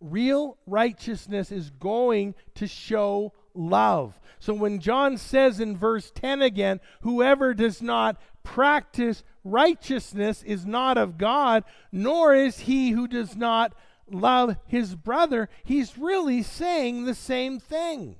Real 0.00 0.56
righteousness 0.66 1.52
is 1.52 1.68
going 1.68 2.34
to 2.54 2.66
show 2.66 3.34
love. 3.54 4.18
So 4.38 4.54
when 4.54 4.80
John 4.80 5.18
says 5.18 5.60
in 5.60 5.76
verse 5.76 6.10
10 6.14 6.40
again, 6.40 6.80
whoever 7.02 7.52
does 7.52 7.82
not 7.82 8.18
practice 8.42 9.22
righteousness 9.44 10.42
is 10.42 10.66
not 10.66 10.98
of 10.98 11.18
God, 11.18 11.64
nor 11.92 12.34
is 12.34 12.60
he 12.60 12.90
who 12.90 13.06
does 13.08 13.36
not 13.36 13.74
love 14.10 14.56
his 14.66 14.94
brother, 14.94 15.48
he's 15.64 15.96
really 15.96 16.42
saying 16.42 17.04
the 17.04 17.14
same 17.14 17.60
thing. 17.60 18.16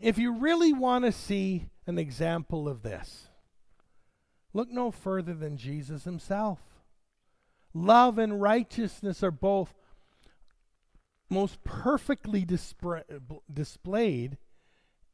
If 0.00 0.18
you 0.18 0.32
really 0.32 0.72
want 0.72 1.04
to 1.04 1.12
see 1.12 1.66
an 1.86 1.98
example 1.98 2.68
of 2.68 2.82
this, 2.82 3.28
look 4.52 4.68
no 4.70 4.90
further 4.90 5.34
than 5.34 5.56
Jesus 5.56 6.04
himself. 6.04 6.58
Love 7.72 8.18
and 8.18 8.40
righteousness 8.40 9.22
are 9.22 9.30
both 9.30 9.72
most 11.30 11.64
perfectly 11.64 12.46
displayed 13.52 14.36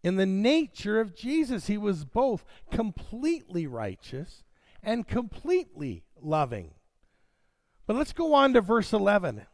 in 0.02 0.16
the 0.16 0.26
nature 0.26 1.00
of 1.00 1.14
Jesus. 1.14 1.66
He 1.66 1.78
was 1.78 2.04
both 2.04 2.44
completely 2.70 3.66
righteous 3.66 4.44
and 4.82 5.06
completely 5.06 6.04
loving. 6.20 6.72
But 7.86 7.96
let's 7.96 8.12
go 8.12 8.34
on 8.34 8.52
to 8.54 8.60
verse 8.60 8.92
11. 8.92 9.46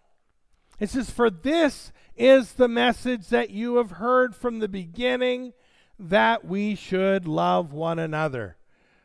It 0.78 0.90
says, 0.90 1.10
For 1.10 1.30
this 1.30 1.92
is 2.16 2.52
the 2.52 2.68
message 2.68 3.28
that 3.28 3.50
you 3.50 3.76
have 3.76 3.92
heard 3.92 4.34
from 4.34 4.58
the 4.58 4.68
beginning 4.68 5.52
that 5.98 6.44
we 6.44 6.74
should 6.74 7.26
love 7.26 7.72
one 7.72 7.98
another. 7.98 8.56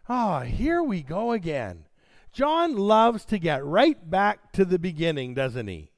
Ah, 0.10 0.42
oh, 0.42 0.44
here 0.44 0.84
we 0.84 1.02
go 1.02 1.32
again. 1.32 1.86
John 2.34 2.76
loves 2.76 3.26
to 3.26 3.40
get 3.40 3.64
right 3.64 4.10
back 4.10 4.52
to 4.54 4.66
the 4.66 4.80
beginning, 4.80 5.34
doesn't 5.34 5.68
he? 5.68 5.91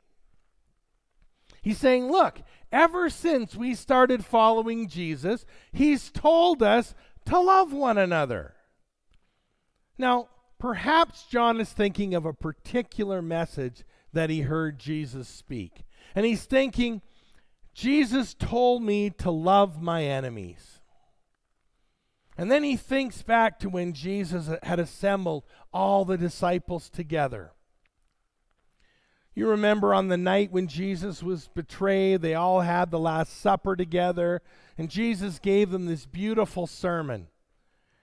He's 1.63 1.77
saying, 1.77 2.11
look, 2.11 2.41
ever 2.71 3.09
since 3.09 3.55
we 3.55 3.73
started 3.73 4.25
following 4.25 4.89
Jesus, 4.89 5.45
he's 5.71 6.11
told 6.11 6.61
us 6.61 6.93
to 7.25 7.39
love 7.39 7.71
one 7.71 7.97
another. 7.97 8.53
Now, 9.97 10.27
perhaps 10.59 11.23
John 11.23 11.61
is 11.61 11.71
thinking 11.71 12.13
of 12.13 12.25
a 12.25 12.33
particular 12.33 13.21
message 13.21 13.85
that 14.11 14.29
he 14.29 14.41
heard 14.41 14.77
Jesus 14.77 15.29
speak. 15.29 15.85
And 16.13 16.25
he's 16.25 16.43
thinking, 16.43 17.01
Jesus 17.73 18.33
told 18.33 18.83
me 18.83 19.09
to 19.11 19.31
love 19.31 19.81
my 19.81 20.03
enemies. 20.03 20.81
And 22.37 22.51
then 22.51 22.63
he 22.63 22.75
thinks 22.75 23.21
back 23.21 23.57
to 23.59 23.69
when 23.69 23.93
Jesus 23.93 24.49
had 24.63 24.79
assembled 24.79 25.45
all 25.71 26.03
the 26.03 26.17
disciples 26.17 26.89
together. 26.89 27.53
You 29.35 29.47
remember 29.47 29.93
on 29.93 30.09
the 30.09 30.17
night 30.17 30.51
when 30.51 30.67
Jesus 30.67 31.23
was 31.23 31.49
betrayed, 31.55 32.21
they 32.21 32.35
all 32.35 32.61
had 32.61 32.91
the 32.91 32.99
Last 32.99 33.39
Supper 33.41 33.75
together, 33.75 34.41
and 34.77 34.89
Jesus 34.89 35.39
gave 35.39 35.71
them 35.71 35.85
this 35.87 36.05
beautiful 36.05 36.67
sermon. 36.67 37.27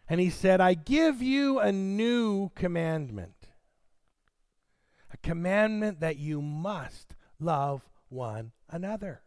And 0.09 0.21
he 0.21 0.29
said, 0.29 0.61
I 0.61 0.75
give 0.75 1.23
you 1.23 1.61
a 1.61 1.71
new 1.71 2.51
commandment. 2.57 3.47
A 5.13 5.17
commandment 5.19 6.01
that 6.01 6.19
you 6.19 6.43
must 6.43 7.15
love 7.39 7.83
one 8.09 8.51
another. 8.69 9.23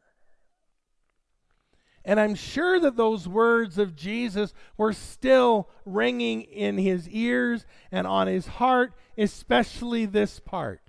And 2.06 2.20
I'm 2.20 2.36
sure 2.36 2.82
that 2.82 2.98
those 2.98 3.30
words 3.30 3.78
of 3.78 3.96
Jesus 3.96 4.54
were 4.76 4.92
still 4.92 5.70
ringing 5.86 6.42
in 6.42 6.78
his 6.78 7.08
ears 7.08 7.66
and 7.94 8.06
on 8.06 8.28
his 8.28 8.46
heart, 8.46 8.94
especially 9.18 10.06
this 10.06 10.42
part. 10.42 10.82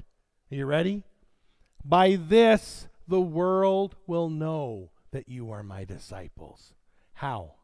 Are 0.55 0.57
you 0.57 0.67
ready? 0.67 1.03
By 1.85 2.15
this 2.15 2.87
the 3.09 3.21
world 3.21 3.97
will 4.07 4.31
know 4.31 4.93
that 5.11 5.29
you 5.29 5.51
are 5.51 5.65
my 5.65 5.83
disciples. 5.83 6.75
How? 7.15 7.55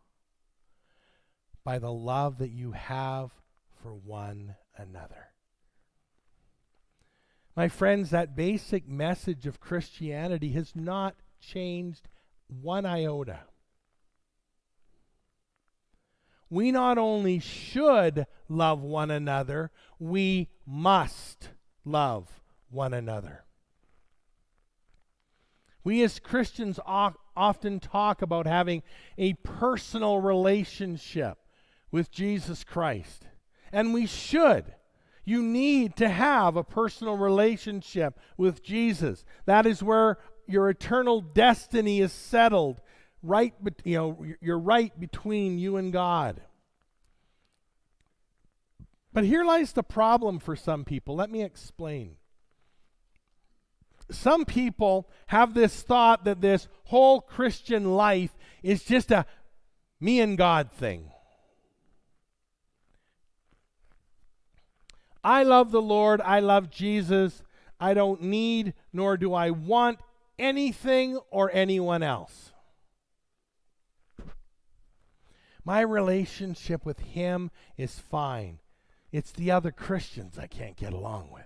By 1.62 1.78
the 1.78 1.92
love 1.92 2.38
that 2.38 2.50
you 2.50 2.72
have 2.72 3.30
for 3.80 3.94
one 3.94 4.56
another. 4.76 5.28
My 7.54 7.68
friends, 7.68 8.10
that 8.10 8.34
basic 8.34 8.88
message 8.88 9.46
of 9.46 9.60
Christianity 9.60 10.50
has 10.54 10.74
not 10.74 11.14
changed 11.38 12.08
one 12.48 12.84
iota. 12.84 13.42
We 16.48 16.72
not 16.72 16.98
only 16.98 17.38
should 17.38 18.26
love 18.48 18.82
one 18.82 19.12
another, 19.12 19.70
we 20.00 20.48
must 20.66 21.50
love 21.84 22.39
one 22.70 22.94
another. 22.94 23.44
We 25.82 26.02
as 26.02 26.18
Christians 26.18 26.78
often 26.86 27.80
talk 27.80 28.22
about 28.22 28.46
having 28.46 28.82
a 29.16 29.34
personal 29.34 30.20
relationship 30.20 31.38
with 31.90 32.10
Jesus 32.10 32.64
Christ. 32.64 33.26
And 33.72 33.94
we 33.94 34.06
should. 34.06 34.74
You 35.24 35.42
need 35.42 35.96
to 35.96 36.08
have 36.08 36.56
a 36.56 36.64
personal 36.64 37.16
relationship 37.16 38.18
with 38.36 38.62
Jesus. 38.62 39.24
That 39.46 39.64
is 39.64 39.82
where 39.82 40.18
your 40.46 40.68
eternal 40.68 41.20
destiny 41.20 42.00
is 42.00 42.12
settled. 42.12 42.80
Right, 43.22 43.54
you 43.84 43.96
know, 43.96 44.24
you're 44.40 44.58
right 44.58 44.98
between 44.98 45.58
you 45.58 45.76
and 45.76 45.92
God. 45.92 46.42
But 49.12 49.24
here 49.24 49.44
lies 49.44 49.72
the 49.72 49.82
problem 49.82 50.38
for 50.38 50.56
some 50.56 50.84
people. 50.84 51.16
Let 51.16 51.30
me 51.30 51.42
explain 51.42 52.16
some 54.10 54.44
people 54.44 55.08
have 55.26 55.54
this 55.54 55.82
thought 55.82 56.24
that 56.24 56.40
this 56.40 56.68
whole 56.84 57.20
Christian 57.20 57.94
life 57.94 58.30
is 58.62 58.82
just 58.82 59.10
a 59.10 59.26
me 60.00 60.20
and 60.20 60.36
God 60.36 60.70
thing. 60.72 61.10
I 65.22 65.42
love 65.42 65.70
the 65.70 65.82
Lord. 65.82 66.20
I 66.22 66.40
love 66.40 66.70
Jesus. 66.70 67.42
I 67.78 67.94
don't 67.94 68.22
need 68.22 68.74
nor 68.92 69.16
do 69.16 69.34
I 69.34 69.50
want 69.50 69.98
anything 70.38 71.18
or 71.30 71.50
anyone 71.52 72.02
else. 72.02 72.52
My 75.64 75.80
relationship 75.80 76.86
with 76.86 77.00
Him 77.00 77.50
is 77.76 77.98
fine. 77.98 78.58
It's 79.12 79.32
the 79.32 79.50
other 79.50 79.70
Christians 79.70 80.38
I 80.38 80.46
can't 80.46 80.76
get 80.76 80.92
along 80.92 81.30
with. 81.30 81.39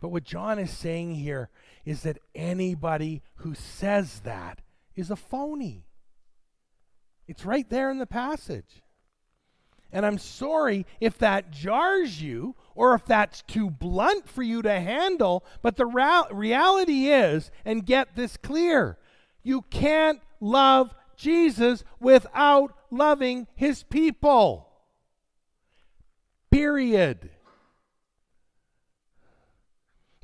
But 0.00 0.08
what 0.08 0.24
John 0.24 0.58
is 0.58 0.70
saying 0.70 1.14
here 1.16 1.50
is 1.84 2.02
that 2.02 2.18
anybody 2.34 3.22
who 3.36 3.54
says 3.54 4.20
that 4.20 4.60
is 4.94 5.10
a 5.10 5.16
phony. 5.16 5.86
It's 7.26 7.44
right 7.44 7.68
there 7.68 7.90
in 7.90 7.98
the 7.98 8.06
passage. 8.06 8.82
And 9.90 10.04
I'm 10.04 10.18
sorry 10.18 10.86
if 11.00 11.18
that 11.18 11.50
jars 11.50 12.20
you 12.20 12.54
or 12.74 12.94
if 12.94 13.06
that's 13.06 13.42
too 13.42 13.70
blunt 13.70 14.28
for 14.28 14.42
you 14.42 14.62
to 14.62 14.80
handle, 14.80 15.44
but 15.62 15.76
the 15.76 15.86
ra- 15.86 16.26
reality 16.30 17.08
is, 17.08 17.50
and 17.64 17.86
get 17.86 18.14
this 18.14 18.36
clear, 18.36 18.98
you 19.42 19.62
can't 19.62 20.20
love 20.40 20.94
Jesus 21.16 21.84
without 21.98 22.74
loving 22.90 23.46
his 23.54 23.82
people. 23.82 24.68
Period. 26.50 27.30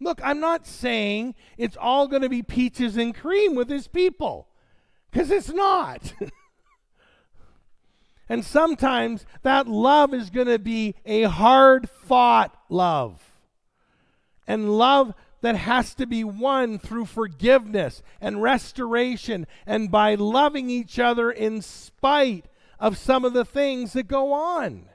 Look, 0.05 0.21
I'm 0.23 0.39
not 0.39 0.67
saying 0.67 1.35
it's 1.57 1.79
all 1.79 2.09
going 2.09 2.21
to 2.21 2.29
be 2.29 2.43
peaches 2.43 2.99
and 2.99 3.15
cream 3.15 3.55
with 3.55 3.71
his 3.71 3.89
people, 3.89 4.49
because 5.11 5.31
it's 5.31 5.49
not. 5.49 6.13
and 8.29 8.45
sometimes 8.45 9.25
that 9.43 9.67
love 9.67 10.13
is 10.13 10.29
going 10.29 10.49
to 10.49 10.59
be 10.59 10.95
a 11.07 11.23
hard 11.23 11.89
fought 11.89 12.55
love. 12.69 13.23
And 14.47 14.77
love 14.77 15.15
that 15.41 15.57
has 15.57 15.95
to 15.95 16.07
be 16.07 16.23
won 16.23 16.79
through 16.79 17.07
forgiveness 17.07 18.03
and 18.21 18.43
restoration 18.43 19.47
and 19.65 19.91
by 19.91 20.17
loving 20.17 20.69
each 20.69 20.99
other 20.99 21.31
in 21.31 21.63
spite 21.63 22.45
of 22.79 22.99
some 22.99 23.25
of 23.25 23.33
the 23.33 23.47
things 23.47 23.95
that 23.95 24.07
go 24.07 24.35
on. 24.35 24.91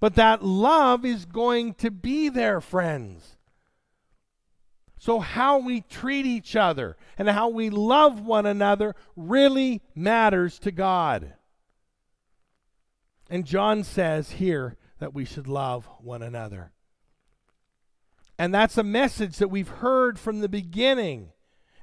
But 0.00 0.14
that 0.14 0.42
love 0.42 1.04
is 1.04 1.26
going 1.26 1.74
to 1.74 1.90
be 1.90 2.30
there, 2.30 2.62
friends. 2.62 3.36
So, 5.00 5.18
how 5.18 5.56
we 5.56 5.80
treat 5.80 6.26
each 6.26 6.54
other 6.54 6.94
and 7.16 7.26
how 7.26 7.48
we 7.48 7.70
love 7.70 8.20
one 8.20 8.44
another 8.44 8.94
really 9.16 9.80
matters 9.94 10.58
to 10.58 10.70
God. 10.70 11.32
And 13.30 13.46
John 13.46 13.82
says 13.82 14.32
here 14.32 14.76
that 14.98 15.14
we 15.14 15.24
should 15.24 15.48
love 15.48 15.88
one 16.00 16.20
another. 16.20 16.72
And 18.38 18.52
that's 18.52 18.76
a 18.76 18.82
message 18.82 19.38
that 19.38 19.48
we've 19.48 19.68
heard 19.68 20.18
from 20.18 20.40
the 20.40 20.50
beginning. 20.50 21.32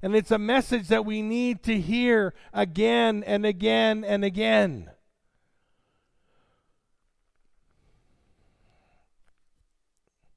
And 0.03 0.15
it's 0.15 0.29
a 0.29 0.37
message 0.37 0.87
that 0.89 1.03
we 1.03 1.23
need 1.23 1.63
to 1.63 1.81
hear 1.81 2.35
again 2.53 3.23
and 3.25 3.47
again 3.47 4.03
and 4.03 4.23
again. 4.23 4.91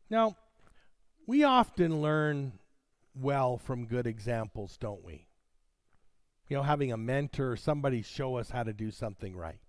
Now, 0.09 0.39
we 1.27 1.45
often 1.45 2.01
learn 2.01 2.53
well 3.21 3.59
from 3.59 3.87
good 3.87 4.07
examples, 4.07 4.77
don't 4.77 5.05
we? 5.05 5.27
You 6.49 6.57
know, 6.57 6.63
having 6.63 6.93
a 6.93 6.97
mentor 6.97 7.53
or 7.53 7.57
somebody 7.57 8.03
show 8.03 8.37
us 8.37 8.51
how 8.51 8.63
to 8.63 8.73
do 8.73 8.91
something 8.91 9.37
right. 9.37 9.61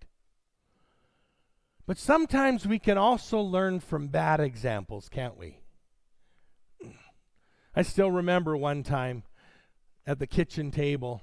But 1.85 1.97
sometimes 1.97 2.65
we 2.65 2.79
can 2.79 2.97
also 2.97 3.39
learn 3.39 3.79
from 3.79 4.07
bad 4.07 4.39
examples, 4.39 5.09
can't 5.09 5.37
we? 5.37 5.59
I 7.75 7.81
still 7.81 8.09
remember 8.09 8.55
one 8.55 8.83
time 8.83 9.23
at 10.05 10.19
the 10.19 10.27
kitchen 10.27 10.71
table, 10.71 11.21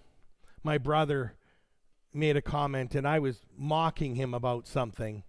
my 0.63 0.79
brother 0.79 1.35
made 2.13 2.37
a 2.37 2.43
comment 2.43 2.95
and 2.95 3.07
I 3.07 3.19
was 3.19 3.41
mocking 3.57 4.15
him 4.15 4.35
about 4.35 4.67
something. 4.67 5.25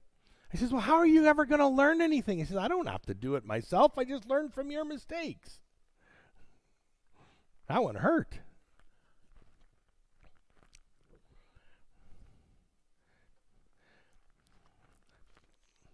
I 0.54 0.58
says, 0.58 0.72
Well, 0.72 0.82
how 0.82 0.96
are 0.96 1.06
you 1.06 1.26
ever 1.26 1.46
going 1.46 1.60
to 1.60 1.68
learn 1.68 2.02
anything? 2.02 2.40
He 2.40 2.46
says, 2.46 2.58
I 2.58 2.68
don't 2.68 2.88
have 2.88 3.06
to 3.06 3.14
do 3.14 3.36
it 3.36 3.46
myself. 3.46 3.98
I 3.98 4.04
just 4.04 4.28
learn 4.28 4.50
from 4.50 4.72
your 4.72 4.86
mistakes. 4.86 5.60
That 7.70 7.84
one 7.84 7.96
hurt. 7.96 8.40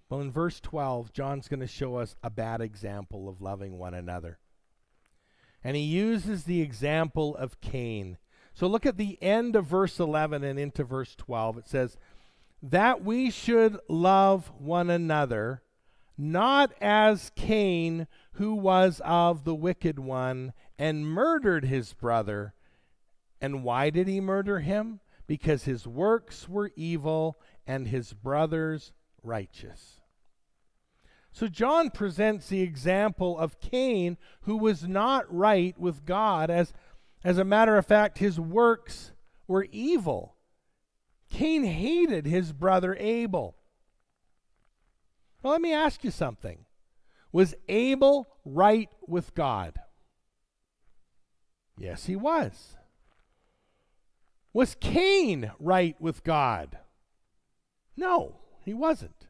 Well, 0.10 0.22
in 0.22 0.32
verse 0.32 0.62
12, 0.62 1.12
John's 1.12 1.50
going 1.50 1.60
to 1.60 1.68
show 1.68 1.98
us 1.98 2.16
a 2.24 2.30
bad 2.30 2.62
example 2.62 3.28
of 3.28 3.42
loving 3.42 3.78
one 3.78 3.94
another. 3.94 4.40
And 5.62 5.76
he 5.76 5.84
uses 5.84 6.46
the 6.46 6.62
example 6.62 7.36
of 7.36 7.60
Cain. 7.60 8.20
So 8.54 8.68
look 8.68 8.86
at 8.86 8.98
the 8.98 9.22
end 9.22 9.58
of 9.58 9.66
verse 9.66 10.00
11 10.00 10.46
and 10.46 10.58
into 10.58 10.86
verse 10.86 11.14
12. 11.16 11.58
It 11.58 11.68
says, 11.68 11.98
That 12.64 13.04
we 13.04 13.30
should 13.30 13.78
love 13.90 14.50
one 14.58 14.90
another, 14.90 15.62
not 16.18 16.72
as 16.80 17.32
Cain, 17.36 18.08
who 18.34 18.54
was 18.54 19.02
of 19.04 19.44
the 19.44 19.56
wicked 19.56 20.00
one 20.00 20.54
and 20.78 21.08
murdered 21.08 21.66
his 21.66 21.94
brother. 21.94 22.54
And 23.42 23.64
why 23.64 23.90
did 23.90 24.08
he 24.08 24.20
murder 24.20 24.60
him? 24.60 25.00
Because 25.28 25.64
his 25.64 25.88
works 25.88 26.48
were 26.48 26.72
evil 26.76 27.40
and 27.66 27.88
his 27.88 28.14
brothers 28.14 28.92
righteous. 29.24 30.02
So 31.32 31.48
John 31.48 31.90
presents 31.90 32.48
the 32.48 32.62
example 32.62 33.38
of 33.38 33.60
Cain, 33.60 34.18
who 34.42 34.56
was 34.56 34.88
not 34.88 35.26
right 35.34 35.78
with 35.78 36.06
God. 36.06 36.50
As, 36.50 36.74
as 37.26 37.38
a 37.38 37.44
matter 37.44 37.78
of 37.78 37.86
fact, 37.86 38.20
his 38.20 38.40
works 38.40 39.12
were 39.48 39.68
evil. 39.72 40.36
Cain 41.30 41.64
hated 41.64 42.26
his 42.26 42.54
brother 42.54 42.96
Abel. 42.98 43.58
Well, 45.44 45.52
let 45.52 45.62
me 45.62 45.74
ask 45.74 46.04
you 46.04 46.12
something. 46.12 46.66
Was 47.32 47.54
Abel 47.68 48.28
right 48.46 48.90
with 49.06 49.36
God? 49.36 49.78
Yes, 51.78 52.06
he 52.06 52.16
was. 52.16 52.78
Was 54.54 54.76
Cain 54.80 55.52
right 55.60 56.00
with 56.00 56.24
God? 56.24 56.78
No, 57.98 58.38
he 58.64 58.74
wasn't. 58.74 59.28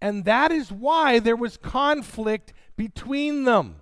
And 0.00 0.24
that 0.24 0.50
is 0.50 0.72
why 0.72 1.18
there 1.20 1.36
was 1.36 1.56
conflict 1.56 2.52
between 2.76 3.44
them. 3.44 3.76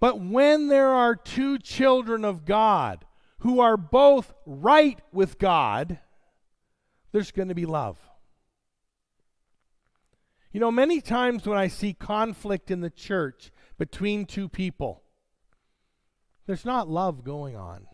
But 0.00 0.20
when 0.20 0.68
there 0.68 0.90
are 0.90 1.14
two 1.14 1.58
children 1.58 2.24
of 2.24 2.44
God 2.44 3.06
who 3.38 3.60
are 3.60 3.76
both 3.76 4.34
right 4.44 4.98
with 5.12 5.38
God, 5.38 5.98
there's 7.12 7.30
going 7.30 7.48
to 7.48 7.54
be 7.54 7.66
love. 7.66 7.98
You 10.52 10.60
know, 10.60 10.72
many 10.72 11.00
times 11.00 11.46
when 11.46 11.56
I 11.56 11.68
see 11.68 11.92
conflict 11.94 12.70
in 12.70 12.80
the 12.80 12.90
church 12.90 13.52
between 13.78 14.26
two 14.26 14.48
people, 14.48 15.03
there's 16.46 16.64
not 16.64 16.88
love 16.88 17.24
going 17.24 17.56
on. 17.56 17.86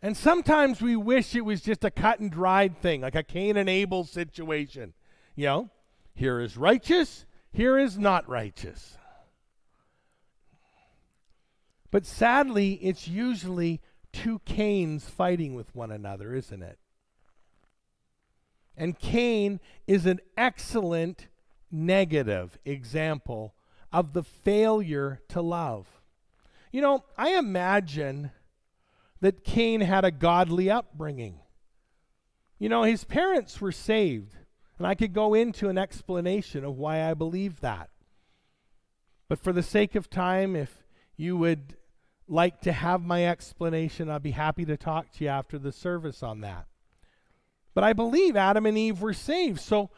And 0.00 0.16
sometimes 0.16 0.82
we 0.82 0.96
wish 0.96 1.34
it 1.34 1.44
was 1.44 1.60
just 1.60 1.84
a 1.84 1.90
cut 1.90 2.18
and 2.18 2.30
dried 2.30 2.80
thing, 2.80 3.02
like 3.02 3.14
a 3.14 3.22
Cain 3.22 3.56
and 3.56 3.68
Abel 3.68 4.04
situation. 4.04 4.94
You 5.36 5.46
know, 5.46 5.70
here 6.14 6.40
is 6.40 6.56
righteous, 6.56 7.24
here 7.52 7.78
is 7.78 7.96
not 7.98 8.28
righteous. 8.28 8.98
But 11.92 12.04
sadly, 12.04 12.72
it's 12.82 13.06
usually 13.06 13.80
two 14.12 14.40
Cains 14.40 15.08
fighting 15.08 15.54
with 15.54 15.74
one 15.74 15.92
another, 15.92 16.34
isn't 16.34 16.62
it? 16.62 16.78
And 18.76 18.98
Cain 18.98 19.60
is 19.86 20.06
an 20.06 20.20
excellent 20.36 21.28
negative 21.70 22.58
example 22.64 23.54
of 23.92 24.12
the 24.12 24.22
failure 24.22 25.20
to 25.28 25.40
love. 25.42 25.86
You 26.70 26.80
know, 26.80 27.04
I 27.16 27.36
imagine 27.36 28.30
that 29.20 29.44
Cain 29.44 29.82
had 29.82 30.04
a 30.04 30.10
godly 30.10 30.70
upbringing. 30.70 31.40
You 32.58 32.68
know, 32.68 32.82
his 32.82 33.04
parents 33.04 33.60
were 33.60 33.72
saved, 33.72 34.36
and 34.78 34.86
I 34.86 34.94
could 34.94 35.12
go 35.12 35.34
into 35.34 35.68
an 35.68 35.78
explanation 35.78 36.64
of 36.64 36.78
why 36.78 37.08
I 37.08 37.14
believe 37.14 37.60
that. 37.60 37.90
But 39.28 39.38
for 39.38 39.52
the 39.52 39.62
sake 39.62 39.94
of 39.94 40.10
time, 40.10 40.56
if 40.56 40.84
you 41.16 41.36
would 41.36 41.76
like 42.28 42.60
to 42.62 42.72
have 42.72 43.02
my 43.02 43.26
explanation, 43.26 44.10
I'd 44.10 44.22
be 44.22 44.32
happy 44.32 44.64
to 44.64 44.76
talk 44.76 45.10
to 45.12 45.24
you 45.24 45.30
after 45.30 45.58
the 45.58 45.72
service 45.72 46.22
on 46.22 46.40
that. 46.40 46.66
But 47.74 47.84
I 47.84 47.92
believe 47.92 48.36
Adam 48.36 48.66
and 48.66 48.76
Eve 48.76 49.00
were 49.00 49.14
saved. 49.14 49.60
So 49.60 49.90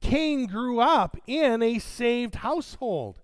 Cain 0.00 0.46
grew 0.46 0.80
up 0.80 1.16
in 1.26 1.62
a 1.62 1.78
saved 1.78 2.34
household. 2.34 3.21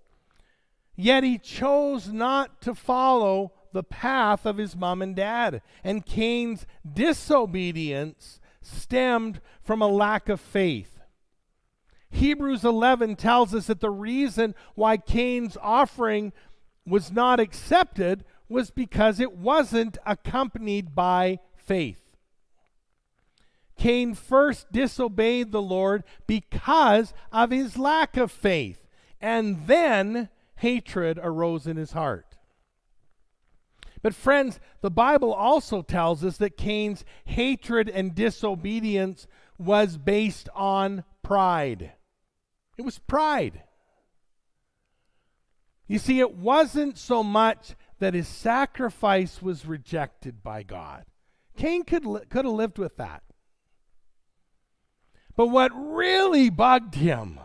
Yet 1.01 1.23
he 1.23 1.39
chose 1.39 2.09
not 2.09 2.61
to 2.63 2.75
follow 2.75 3.53
the 3.73 3.85
path 3.85 4.45
of 4.45 4.57
his 4.57 4.75
mom 4.75 5.01
and 5.01 5.15
dad. 5.15 5.63
And 5.85 6.05
Cain's 6.05 6.67
disobedience 6.93 8.41
stemmed 8.61 9.41
from 9.63 9.81
a 9.81 9.87
lack 9.87 10.29
of 10.29 10.41
faith. 10.41 10.99
Hebrews 12.11 12.65
11 12.65 13.15
tells 13.15 13.55
us 13.55 13.69
that 13.69 13.79
the 13.79 13.91
reason 13.91 14.57
why 14.75 14.97
Cain's 14.97 15.57
offering 15.63 16.33
was 16.85 17.13
not 17.13 17.39
accepted 17.39 18.25
was 18.49 18.73
because 18.73 19.21
it 19.21 19.37
wasn't 19.37 19.99
accompanied 20.05 20.97
by 20.97 21.39
faith. 21.55 22.17
Cain 23.77 24.15
first 24.15 24.73
disobeyed 24.73 25.53
the 25.53 25.63
Lord 25.63 26.03
because 26.27 27.15
of 27.31 27.53
his 27.53 27.79
lack 27.79 28.17
of 28.17 28.33
faith, 28.33 28.89
and 29.21 29.69
then 29.69 30.29
hatred 30.59 31.19
arose 31.23 31.67
in 31.67 31.77
his 31.77 31.93
heart. 31.93 32.37
But, 34.03 34.15
friends, 34.15 34.61
the 34.81 34.91
Bible 34.91 35.33
also 35.33 35.83
tells 35.83 36.25
us 36.25 36.37
that 36.37 36.57
Cain's 36.57 37.05
hatred 37.25 37.89
and 37.89 38.15
disobedience 38.15 39.27
was 39.59 39.99
based 39.99 40.49
on 40.55 41.05
pride. 41.23 41.93
It 42.77 42.83
was 42.83 42.99
pride. 43.01 43.63
You 45.89 45.99
see, 45.99 46.21
it 46.21 46.35
wasn't 46.35 46.97
so 46.97 47.25
much 47.25 47.75
that 47.99 48.15
his 48.15 48.29
sacrifice 48.29 49.43
was 49.43 49.67
rejected 49.67 50.43
by 50.43 50.63
God. 50.63 51.05
Cain 51.57 51.83
could, 51.83 52.07
li- 52.07 52.25
could 52.29 52.45
have 52.45 52.55
lived 52.55 52.79
with 52.79 52.97
that. 52.99 53.23
But 55.35 55.49
what 55.49 55.73
really 55.75 56.51
bugged 56.51 56.95
him 56.95 57.41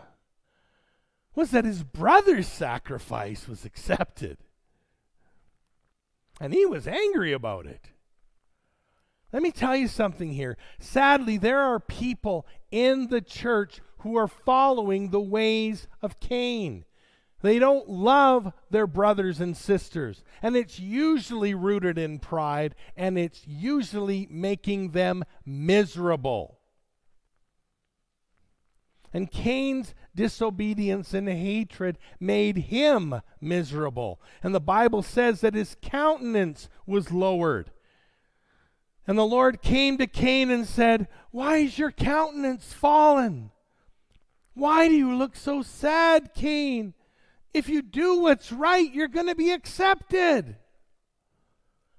was 1.34 1.50
that 1.50 1.64
his 1.64 1.82
brother's 1.82 2.48
sacrifice 2.48 3.48
was 3.48 3.64
accepted. 3.64 4.38
And 6.40 6.52
he 6.52 6.66
was 6.66 6.86
angry 6.86 7.32
about 7.32 7.66
it. 7.66 7.90
Let 9.32 9.42
me 9.42 9.50
tell 9.50 9.74
you 9.74 9.88
something 9.88 10.32
here. 10.32 10.56
Sadly, 10.78 11.38
there 11.38 11.60
are 11.60 11.80
people 11.80 12.46
in 12.70 13.08
the 13.08 13.20
church 13.20 13.80
who 13.98 14.16
are 14.16 14.28
following 14.28 15.10
the 15.10 15.20
ways 15.20 15.88
of 16.02 16.20
Cain. 16.20 16.84
They 17.42 17.58
don't 17.58 17.88
love 17.88 18.52
their 18.70 18.86
brothers 18.86 19.40
and 19.40 19.56
sisters. 19.56 20.22
And 20.40 20.56
it's 20.56 20.78
usually 20.78 21.52
rooted 21.52 21.98
in 21.98 22.18
pride, 22.18 22.74
and 22.96 23.18
it's 23.18 23.46
usually 23.46 24.28
making 24.30 24.92
them 24.92 25.24
miserable. 25.44 26.58
And 29.12 29.30
Cain's 29.30 29.94
disobedience 30.14 31.14
and 31.14 31.28
hatred 31.28 31.98
made 32.20 32.56
him 32.56 33.20
miserable. 33.40 34.20
And 34.42 34.54
the 34.54 34.60
Bible 34.60 35.02
says 35.02 35.40
that 35.40 35.54
his 35.54 35.76
countenance 35.82 36.68
was 36.86 37.12
lowered. 37.12 37.70
And 39.06 39.18
the 39.18 39.26
Lord 39.26 39.60
came 39.60 39.98
to 39.98 40.06
Cain 40.06 40.50
and 40.50 40.66
said, 40.66 41.08
Why 41.30 41.58
is 41.58 41.78
your 41.78 41.90
countenance 41.90 42.72
fallen? 42.72 43.50
Why 44.54 44.88
do 44.88 44.94
you 44.94 45.14
look 45.14 45.36
so 45.36 45.62
sad, 45.62 46.32
Cain? 46.34 46.94
If 47.52 47.68
you 47.68 47.82
do 47.82 48.20
what's 48.20 48.50
right, 48.50 48.92
you're 48.92 49.08
going 49.08 49.26
to 49.26 49.34
be 49.34 49.50
accepted. 49.50 50.56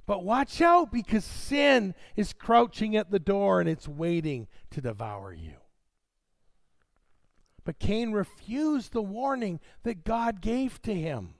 But 0.05 0.23
watch 0.23 0.61
out 0.61 0.91
because 0.91 1.25
sin 1.25 1.95
is 2.15 2.33
crouching 2.33 2.95
at 2.95 3.11
the 3.11 3.19
door 3.19 3.59
and 3.59 3.69
it's 3.69 3.87
waiting 3.87 4.47
to 4.71 4.81
devour 4.81 5.33
you. 5.33 5.53
But 7.65 7.79
Cain 7.79 8.11
refused 8.11 8.93
the 8.93 9.01
warning 9.01 9.59
that 9.83 10.05
God 10.05 10.39
gave 10.39 10.81
to 10.83 10.93
him. 10.93 11.33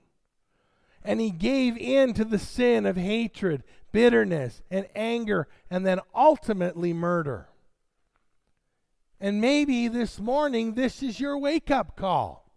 And 1.02 1.20
he 1.20 1.30
gave 1.30 1.78
in 1.78 2.14
to 2.14 2.24
the 2.24 2.38
sin 2.38 2.84
of 2.84 2.96
hatred, 2.96 3.62
bitterness, 3.92 4.60
and 4.68 4.88
anger, 4.96 5.46
and 5.70 5.86
then 5.86 6.00
ultimately 6.14 6.92
murder. 6.92 7.48
And 9.20 9.40
maybe 9.40 9.86
this 9.86 10.18
morning, 10.18 10.74
this 10.74 11.02
is 11.02 11.20
your 11.20 11.38
wake 11.38 11.70
up 11.70 11.96
call. 11.96 12.52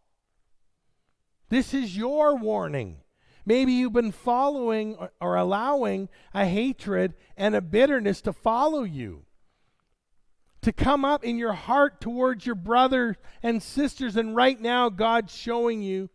This 1.49 1.73
is 1.73 1.95
your 1.95 2.35
warning. 2.35 2.97
Maybe 3.45 3.73
you've 3.73 3.93
been 3.93 4.11
following 4.11 4.97
or, 5.21 5.35
allowing 5.35 6.09
a 6.33 6.45
hatred 6.45 7.13
and 7.37 7.55
a 7.55 7.61
bitterness 7.61 8.21
to 8.21 8.33
follow 8.33 8.83
you 8.83 9.25
to 10.61 10.73
come 10.73 11.05
up 11.05 11.23
in 11.23 11.37
your 11.37 11.53
heart 11.53 12.01
towards 12.01 12.45
your 12.45 12.55
brothers 12.55 13.15
and 13.41 13.63
sisters. 13.63 14.15
And 14.15 14.35
right 14.35 14.59
now, 14.59 14.89
God's 14.89 15.35
showing 15.35 15.81
you 15.81 16.09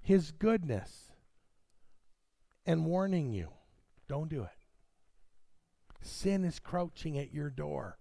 His 0.00 0.30
goodness 0.30 1.12
and 2.66 2.86
warning 2.86 3.32
you 3.32 3.48
don't 4.08 4.28
do 4.28 4.42
it. 4.42 4.50
Sin 6.02 6.44
is 6.44 6.58
crouching 6.58 7.18
at 7.18 7.32
your 7.32 7.50
door. 7.50 7.98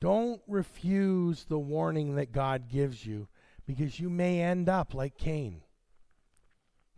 Don't 0.00 0.40
refuse 0.48 1.44
the 1.44 1.58
warning 1.58 2.16
that 2.16 2.32
God 2.32 2.68
gives 2.68 3.06
you 3.06 3.28
because 3.66 4.00
you 4.00 4.10
may 4.10 4.40
end 4.40 4.68
up 4.68 4.94
like 4.94 5.16
Cain. 5.16 5.62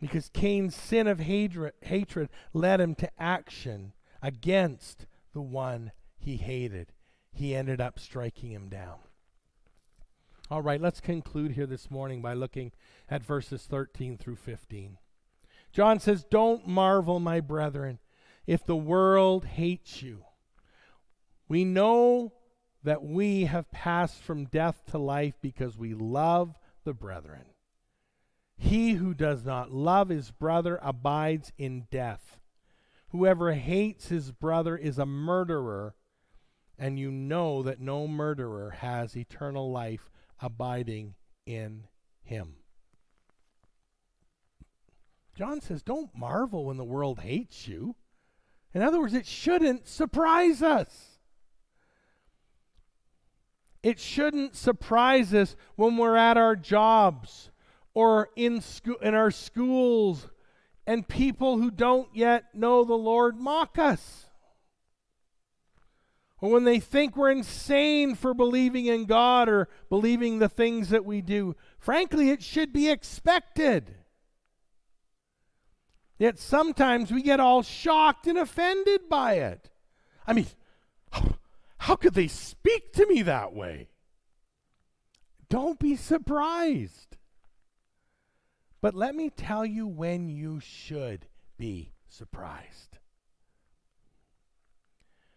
Because 0.00 0.30
Cain's 0.32 0.74
sin 0.74 1.06
of 1.06 1.20
hatred, 1.20 1.74
hatred 1.82 2.30
led 2.52 2.80
him 2.80 2.94
to 2.96 3.10
action 3.18 3.92
against 4.22 5.06
the 5.34 5.42
one 5.42 5.92
he 6.16 6.36
hated. 6.36 6.93
He 7.34 7.54
ended 7.54 7.80
up 7.80 7.98
striking 7.98 8.52
him 8.52 8.68
down. 8.68 8.98
All 10.50 10.62
right, 10.62 10.80
let's 10.80 11.00
conclude 11.00 11.52
here 11.52 11.66
this 11.66 11.90
morning 11.90 12.22
by 12.22 12.34
looking 12.34 12.70
at 13.10 13.24
verses 13.24 13.64
13 13.64 14.16
through 14.16 14.36
15. 14.36 14.98
John 15.72 15.98
says, 15.98 16.24
Don't 16.24 16.68
marvel, 16.68 17.18
my 17.18 17.40
brethren, 17.40 17.98
if 18.46 18.64
the 18.64 18.76
world 18.76 19.44
hates 19.44 20.00
you. 20.00 20.24
We 21.48 21.64
know 21.64 22.32
that 22.84 23.02
we 23.02 23.46
have 23.46 23.70
passed 23.72 24.22
from 24.22 24.44
death 24.44 24.82
to 24.90 24.98
life 24.98 25.34
because 25.40 25.76
we 25.76 25.94
love 25.94 26.56
the 26.84 26.94
brethren. 26.94 27.46
He 28.56 28.92
who 28.92 29.14
does 29.14 29.44
not 29.44 29.72
love 29.72 30.08
his 30.08 30.30
brother 30.30 30.78
abides 30.82 31.52
in 31.58 31.86
death. 31.90 32.38
Whoever 33.08 33.54
hates 33.54 34.08
his 34.08 34.30
brother 34.30 34.76
is 34.76 34.98
a 34.98 35.06
murderer, 35.06 35.94
and 36.78 36.98
you 36.98 37.10
know 37.10 37.62
that 37.62 37.80
no 37.80 38.06
murderer 38.06 38.70
has 38.78 39.16
eternal 39.16 39.70
life 39.70 40.10
abiding 40.40 41.14
in 41.46 41.84
him. 42.22 42.56
John 45.36 45.60
says, 45.60 45.82
Don't 45.82 46.16
marvel 46.16 46.66
when 46.66 46.76
the 46.76 46.84
world 46.84 47.20
hates 47.20 47.66
you. 47.66 47.96
In 48.72 48.82
other 48.82 49.00
words, 49.00 49.14
it 49.14 49.26
shouldn't 49.26 49.86
surprise 49.86 50.62
us. 50.62 51.18
It 53.82 54.00
shouldn't 54.00 54.56
surprise 54.56 55.34
us 55.34 55.56
when 55.76 55.96
we're 55.96 56.16
at 56.16 56.36
our 56.36 56.56
jobs 56.56 57.50
or 57.92 58.30
in, 58.34 58.60
sco- 58.60 58.96
in 58.96 59.14
our 59.14 59.30
schools 59.30 60.28
and 60.86 61.06
people 61.06 61.58
who 61.58 61.70
don't 61.70 62.08
yet 62.14 62.54
know 62.54 62.84
the 62.84 62.94
Lord 62.94 63.38
mock 63.38 63.78
us. 63.78 64.23
Or 66.44 66.50
when 66.50 66.64
they 66.64 66.78
think 66.78 67.16
we're 67.16 67.30
insane 67.30 68.14
for 68.14 68.34
believing 68.34 68.84
in 68.84 69.06
God 69.06 69.48
or 69.48 69.66
believing 69.88 70.40
the 70.40 70.48
things 70.50 70.90
that 70.90 71.06
we 71.06 71.22
do. 71.22 71.56
Frankly, 71.78 72.28
it 72.28 72.42
should 72.42 72.70
be 72.70 72.90
expected. 72.90 73.94
Yet 76.18 76.38
sometimes 76.38 77.10
we 77.10 77.22
get 77.22 77.40
all 77.40 77.62
shocked 77.62 78.26
and 78.26 78.36
offended 78.36 79.08
by 79.08 79.36
it. 79.36 79.70
I 80.26 80.34
mean, 80.34 80.44
how 81.78 81.96
could 81.96 82.12
they 82.12 82.28
speak 82.28 82.92
to 82.92 83.06
me 83.06 83.22
that 83.22 83.54
way? 83.54 83.88
Don't 85.48 85.78
be 85.78 85.96
surprised. 85.96 87.16
But 88.82 88.94
let 88.94 89.14
me 89.14 89.30
tell 89.30 89.64
you 89.64 89.86
when 89.86 90.28
you 90.28 90.60
should 90.60 91.24
be 91.56 91.94
surprised. 92.06 92.98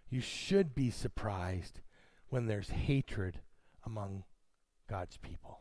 You 0.10 0.22
should 0.22 0.74
be 0.74 0.89
surprised 0.89 1.82
when 2.30 2.48
there's 2.48 2.70
hatred 2.70 3.39
among 3.86 4.24
God's 4.89 5.17
people. 5.17 5.60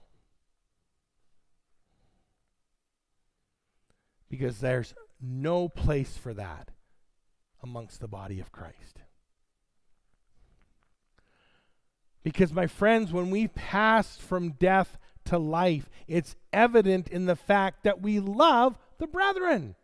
Because 4.29 4.59
there's 4.59 4.95
no 5.21 5.69
place 5.69 6.17
for 6.17 6.35
that 6.35 6.71
amongst 7.63 8.01
the 8.01 8.09
body 8.09 8.41
of 8.41 8.53
Christ. 8.53 9.01
Because, 12.23 12.53
my 12.53 12.67
friends, 12.67 13.13
when 13.13 13.31
we 13.31 13.47
pass 13.47 14.17
from 14.17 14.51
death 14.51 14.99
to 15.27 15.39
life, 15.39 15.89
it's 16.09 16.35
evident 16.53 17.09
in 17.09 17.27
the 17.27 17.37
fact 17.37 17.85
that 17.85 18.03
we 18.03 18.19
love 18.19 18.79
the 18.99 19.07
brethren. 19.07 19.77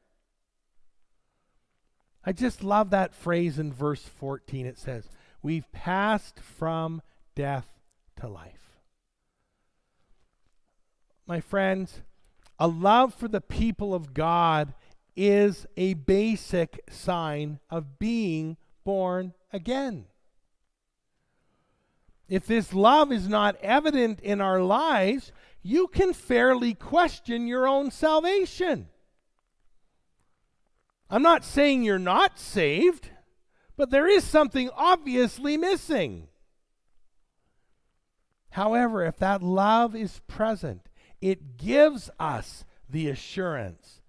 I 2.25 2.33
just 2.33 2.63
love 2.63 2.91
that 2.91 3.15
phrase 3.15 3.59
in 3.59 3.73
verse 3.73 4.03
14. 4.03 4.67
It 4.67 4.79
says, 4.79 5.09
We've 5.43 5.71
passed 5.73 6.39
from 6.39 7.03
death 7.35 7.67
to 8.21 8.29
life. 8.29 8.79
My 11.27 11.41
friends, 11.41 12.03
a 12.59 12.69
love 12.69 13.15
for 13.15 13.27
the 13.27 13.41
people 13.41 13.95
of 13.95 14.15
God 14.15 14.75
is 15.17 15.67
a 15.77 15.95
basic 15.95 16.81
sign 16.91 17.59
of 17.71 17.99
being 17.99 18.57
born 18.85 19.35
again. 19.53 20.07
If 22.29 22.47
this 22.47 22.73
love 22.73 23.13
is 23.13 23.29
not 23.29 23.57
evident 23.63 24.21
in 24.21 24.41
our 24.41 24.63
lives, 24.63 25.33
you 25.63 25.89
can 25.89 26.13
fairly 26.13 26.75
question 26.75 27.47
your 27.47 27.69
own 27.69 27.91
salvation. 27.91 28.89
I'm 31.13 31.23
not 31.23 31.45
saying 31.45 31.85
you're 31.85 31.99
not 32.01 32.41
saved, 32.41 33.11
but 33.77 33.91
there 33.91 34.09
is 34.09 34.25
something 34.25 34.69
obviously 34.75 35.57
missing. 35.57 36.27
However, 38.51 39.05
if 39.05 39.19
that 39.19 39.45
love 39.45 39.95
is 39.95 40.21
present, 40.27 40.89
it 41.21 41.57
gives 41.57 42.11
us 42.19 42.65
the 42.89 43.09
assurance 43.09 44.03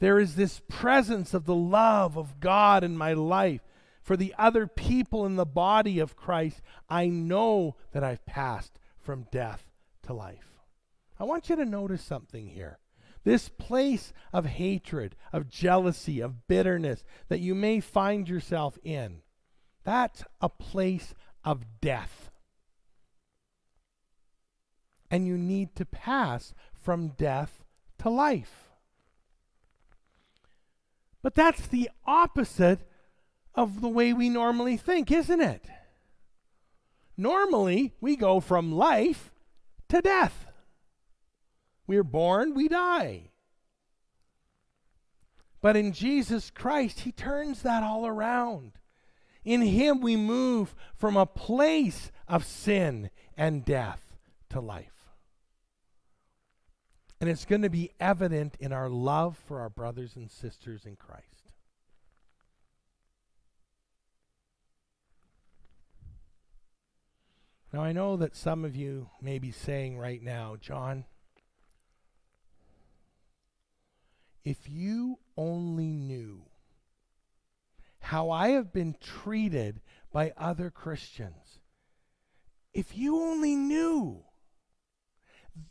there 0.00 0.18
is 0.18 0.34
this 0.34 0.62
presence 0.66 1.34
of 1.34 1.44
the 1.44 1.54
love 1.54 2.16
of 2.16 2.40
God 2.40 2.82
in 2.82 2.96
my 2.96 3.12
life. 3.12 3.60
For 4.02 4.16
the 4.16 4.34
other 4.38 4.66
people 4.66 5.26
in 5.26 5.36
the 5.36 5.46
body 5.46 5.98
of 5.98 6.16
Christ, 6.16 6.62
I 6.88 7.06
know 7.06 7.76
that 7.92 8.02
I've 8.02 8.24
passed 8.24 8.80
from 8.98 9.26
death 9.30 9.70
to 10.04 10.14
life. 10.14 10.62
I 11.18 11.24
want 11.24 11.50
you 11.50 11.56
to 11.56 11.66
notice 11.66 12.02
something 12.02 12.48
here. 12.48 12.78
This 13.24 13.48
place 13.48 14.12
of 14.32 14.46
hatred, 14.46 15.14
of 15.32 15.48
jealousy, 15.48 16.20
of 16.20 16.46
bitterness 16.46 17.04
that 17.28 17.40
you 17.40 17.54
may 17.54 17.80
find 17.80 18.28
yourself 18.28 18.78
in, 18.82 19.22
that's 19.84 20.24
a 20.40 20.48
place 20.48 21.14
of 21.44 21.64
death. 21.80 22.30
And 25.10 25.26
you 25.26 25.36
need 25.36 25.74
to 25.76 25.84
pass 25.84 26.54
from 26.72 27.08
death 27.08 27.62
to 27.98 28.08
life. 28.08 28.70
But 31.22 31.34
that's 31.34 31.66
the 31.66 31.90
opposite 32.06 32.80
of 33.54 33.80
the 33.80 33.88
way 33.88 34.12
we 34.12 34.28
normally 34.28 34.76
think, 34.76 35.10
isn't 35.10 35.40
it? 35.40 35.66
Normally, 37.16 37.92
we 38.00 38.16
go 38.16 38.40
from 38.40 38.72
life 38.72 39.30
to 39.88 40.00
death. 40.00 40.46
We're 41.90 42.04
born, 42.04 42.54
we 42.54 42.68
die. 42.68 43.32
But 45.60 45.74
in 45.74 45.90
Jesus 45.90 46.48
Christ, 46.48 47.00
He 47.00 47.10
turns 47.10 47.62
that 47.62 47.82
all 47.82 48.06
around. 48.06 48.74
In 49.44 49.60
Him, 49.62 50.00
we 50.00 50.14
move 50.14 50.76
from 50.94 51.16
a 51.16 51.26
place 51.26 52.12
of 52.28 52.44
sin 52.44 53.10
and 53.36 53.64
death 53.64 54.14
to 54.50 54.60
life. 54.60 55.08
And 57.20 57.28
it's 57.28 57.44
going 57.44 57.62
to 57.62 57.68
be 57.68 57.90
evident 57.98 58.56
in 58.60 58.72
our 58.72 58.88
love 58.88 59.36
for 59.36 59.58
our 59.58 59.68
brothers 59.68 60.14
and 60.14 60.30
sisters 60.30 60.86
in 60.86 60.94
Christ. 60.94 61.24
Now, 67.72 67.82
I 67.82 67.90
know 67.90 68.16
that 68.16 68.36
some 68.36 68.64
of 68.64 68.76
you 68.76 69.10
may 69.20 69.40
be 69.40 69.50
saying 69.50 69.98
right 69.98 70.22
now, 70.22 70.54
John, 70.60 71.04
if 74.44 74.68
you 74.68 75.18
only 75.36 75.92
knew 75.92 76.42
how 78.00 78.30
I 78.30 78.50
have 78.50 78.72
been 78.72 78.96
treated 79.00 79.80
by 80.12 80.32
other 80.36 80.70
Christians, 80.70 81.60
if 82.72 82.96
you 82.96 83.16
only 83.16 83.56
knew, 83.56 84.24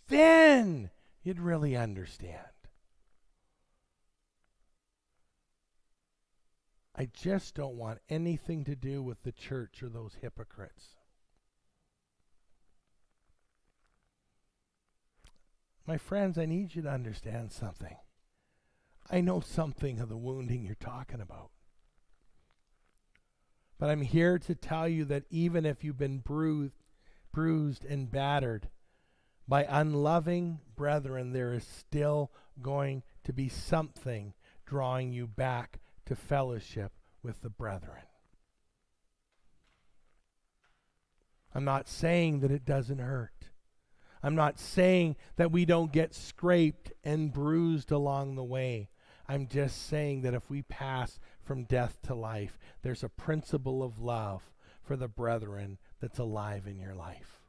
then 0.07 0.91
you'd 1.23 1.39
really 1.39 1.75
understand. 1.75 2.39
I 6.95 7.05
just 7.13 7.55
don't 7.55 7.77
want 7.77 7.99
anything 8.09 8.65
to 8.65 8.75
do 8.75 9.01
with 9.01 9.23
the 9.23 9.31
church 9.31 9.81
or 9.81 9.87
those 9.87 10.17
hypocrites. 10.21 10.95
My 15.87 15.97
friends, 15.97 16.37
I 16.37 16.45
need 16.45 16.75
you 16.75 16.81
to 16.83 16.89
understand 16.89 17.51
something. 17.51 17.95
I 19.09 19.21
know 19.21 19.39
something 19.39 19.99
of 19.99 20.09
the 20.09 20.17
wounding 20.17 20.63
you're 20.63 20.75
talking 20.75 21.21
about. 21.21 21.49
But 23.79 23.89
I'm 23.89 24.01
here 24.01 24.37
to 24.39 24.55
tell 24.55 24.87
you 24.87 25.05
that 25.05 25.23
even 25.29 25.65
if 25.65 25.83
you've 25.83 25.97
been 25.97 26.19
bruised, 26.19 26.83
bruised 27.31 27.85
and 27.85 28.11
battered, 28.11 28.69
by 29.47 29.65
unloving 29.67 30.59
brethren, 30.75 31.33
there 31.33 31.53
is 31.53 31.63
still 31.63 32.31
going 32.61 33.03
to 33.23 33.33
be 33.33 33.49
something 33.49 34.33
drawing 34.65 35.11
you 35.11 35.25
back 35.25 35.79
to 36.05 36.15
fellowship 36.15 36.91
with 37.23 37.41
the 37.41 37.49
brethren. 37.49 38.03
I'm 41.55 41.65
not 41.65 41.87
saying 41.87 42.41
that 42.41 42.51
it 42.51 42.65
doesn't 42.65 42.99
hurt. 42.99 43.49
I'm 44.21 44.35
not 44.35 44.59
saying 44.59 45.15
that 45.37 45.51
we 45.51 45.65
don't 45.65 45.91
get 45.91 46.13
scraped 46.13 46.91
and 47.03 47.33
bruised 47.33 47.91
along 47.91 48.35
the 48.35 48.43
way. 48.43 48.89
I'm 49.29 49.47
just 49.47 49.87
saying 49.87 50.23
that 50.23 50.33
if 50.33 50.49
we 50.49 50.63
pass 50.63 51.19
from 51.43 51.65
death 51.65 51.99
to 52.07 52.15
life, 52.15 52.57
there's 52.81 53.03
a 53.03 53.09
principle 53.09 53.83
of 53.83 53.99
love 53.99 54.41
for 54.81 54.97
the 54.97 55.07
brethren 55.07 55.77
that's 56.01 56.17
alive 56.17 56.65
in 56.65 56.79
your 56.79 56.95
life. 56.95 57.39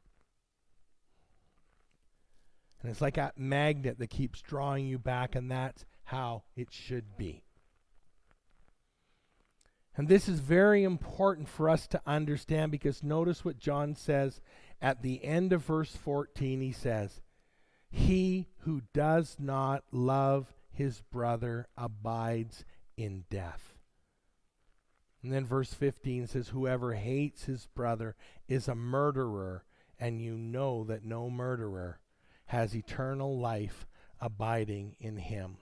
And 2.81 2.91
it's 2.91 3.01
like 3.01 3.17
a 3.17 3.33
magnet 3.35 3.97
that 3.97 4.11
keeps 4.11 4.43
drawing 4.43 4.85
you 4.85 4.99
back, 4.99 5.33
and 5.33 5.49
that's 5.49 5.85
how 6.03 6.43
it 6.55 6.67
should 6.71 7.17
be. 7.17 7.45
And 9.97 10.07
this 10.07 10.29
is 10.29 10.39
very 10.39 10.83
important 10.83 11.49
for 11.49 11.67
us 11.67 11.87
to 11.87 12.01
understand 12.05 12.71
because 12.71 13.01
notice 13.01 13.43
what 13.43 13.57
John 13.57 13.95
says 13.95 14.39
at 14.79 15.01
the 15.01 15.23
end 15.25 15.51
of 15.51 15.63
verse 15.63 15.95
14. 15.95 16.61
He 16.61 16.71
says, 16.71 17.21
He 17.89 18.49
who 18.59 18.83
does 18.93 19.37
not 19.39 19.83
love 19.91 20.53
his 20.71 21.01
brother 21.01 21.67
abides 21.77 22.65
in 22.97 23.25
death. 23.29 23.73
And 25.23 25.31
then 25.31 25.45
verse 25.45 25.73
15 25.73 26.27
says, 26.27 26.49
Whoever 26.49 26.93
hates 26.93 27.45
his 27.45 27.67
brother 27.67 28.15
is 28.47 28.67
a 28.67 28.75
murderer, 28.75 29.63
and 29.99 30.21
you 30.21 30.37
know 30.37 30.83
that 30.85 31.05
no 31.05 31.29
murderer 31.29 31.99
has 32.45 32.75
eternal 32.75 33.37
life 33.37 33.85
abiding 34.19 34.95
in 34.99 35.17
him. 35.17 35.57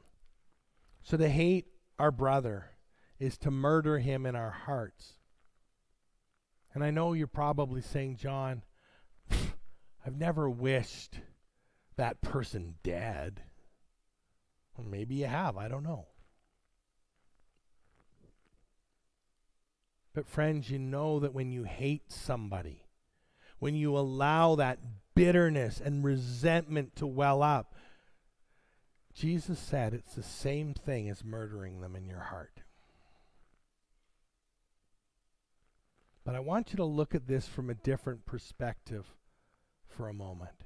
So 1.04 1.18
to 1.18 1.30
hate 1.30 1.68
our 1.98 2.12
brother 2.12 2.72
is 3.20 3.38
to 3.40 3.52
murder 3.52 4.00
him 4.00 4.26
in 4.26 4.36
our 4.36 4.52
hearts. 4.52 5.14
And 6.74 6.84
I 6.84 6.92
know 6.92 7.14
you're 7.14 7.28
probably 7.28 7.82
saying, 7.82 8.18
John, 8.18 8.62
I've 9.32 10.18
never 10.18 10.50
wished 10.50 11.20
that 11.98 12.22
person 12.22 12.76
dead. 12.84 13.42
Maybe 14.88 15.16
you 15.16 15.26
have, 15.26 15.58
I 15.58 15.68
don't 15.68 15.84
know. 15.84 16.08
But, 20.14 20.28
friends, 20.28 20.70
you 20.70 20.80
know 20.80 21.20
that 21.20 21.34
when 21.34 21.52
you 21.52 21.64
hate 21.64 22.12
somebody, 22.12 22.84
when 23.60 23.76
you 23.76 23.98
allow 23.98 24.56
that 24.56 24.80
bitterness 25.16 25.82
and 25.84 26.04
resentment 26.04 26.96
to 26.98 27.08
well 27.08 27.44
up, 27.44 27.76
Jesus 29.14 29.60
said 29.60 29.94
it's 29.94 30.16
the 30.16 30.24
same 30.24 30.74
thing 30.74 31.10
as 31.10 31.24
murdering 31.24 31.82
them 31.82 31.96
in 31.96 32.08
your 32.08 32.22
heart. 32.22 32.62
But 36.24 36.36
I 36.36 36.40
want 36.40 36.72
you 36.72 36.78
to 36.78 36.86
look 36.86 37.16
at 37.16 37.28
this 37.28 37.48
from 37.48 37.70
a 37.70 37.76
different 37.76 38.26
perspective 38.26 39.06
for 39.88 40.08
a 40.08 40.14
moment. 40.14 40.64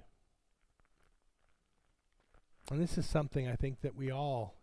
And 2.72 2.82
this 2.82 2.98
is 2.98 3.06
something 3.06 3.48
I 3.48 3.56
think 3.56 3.82
that 3.82 3.96
we 3.96 4.12
all 4.12 4.56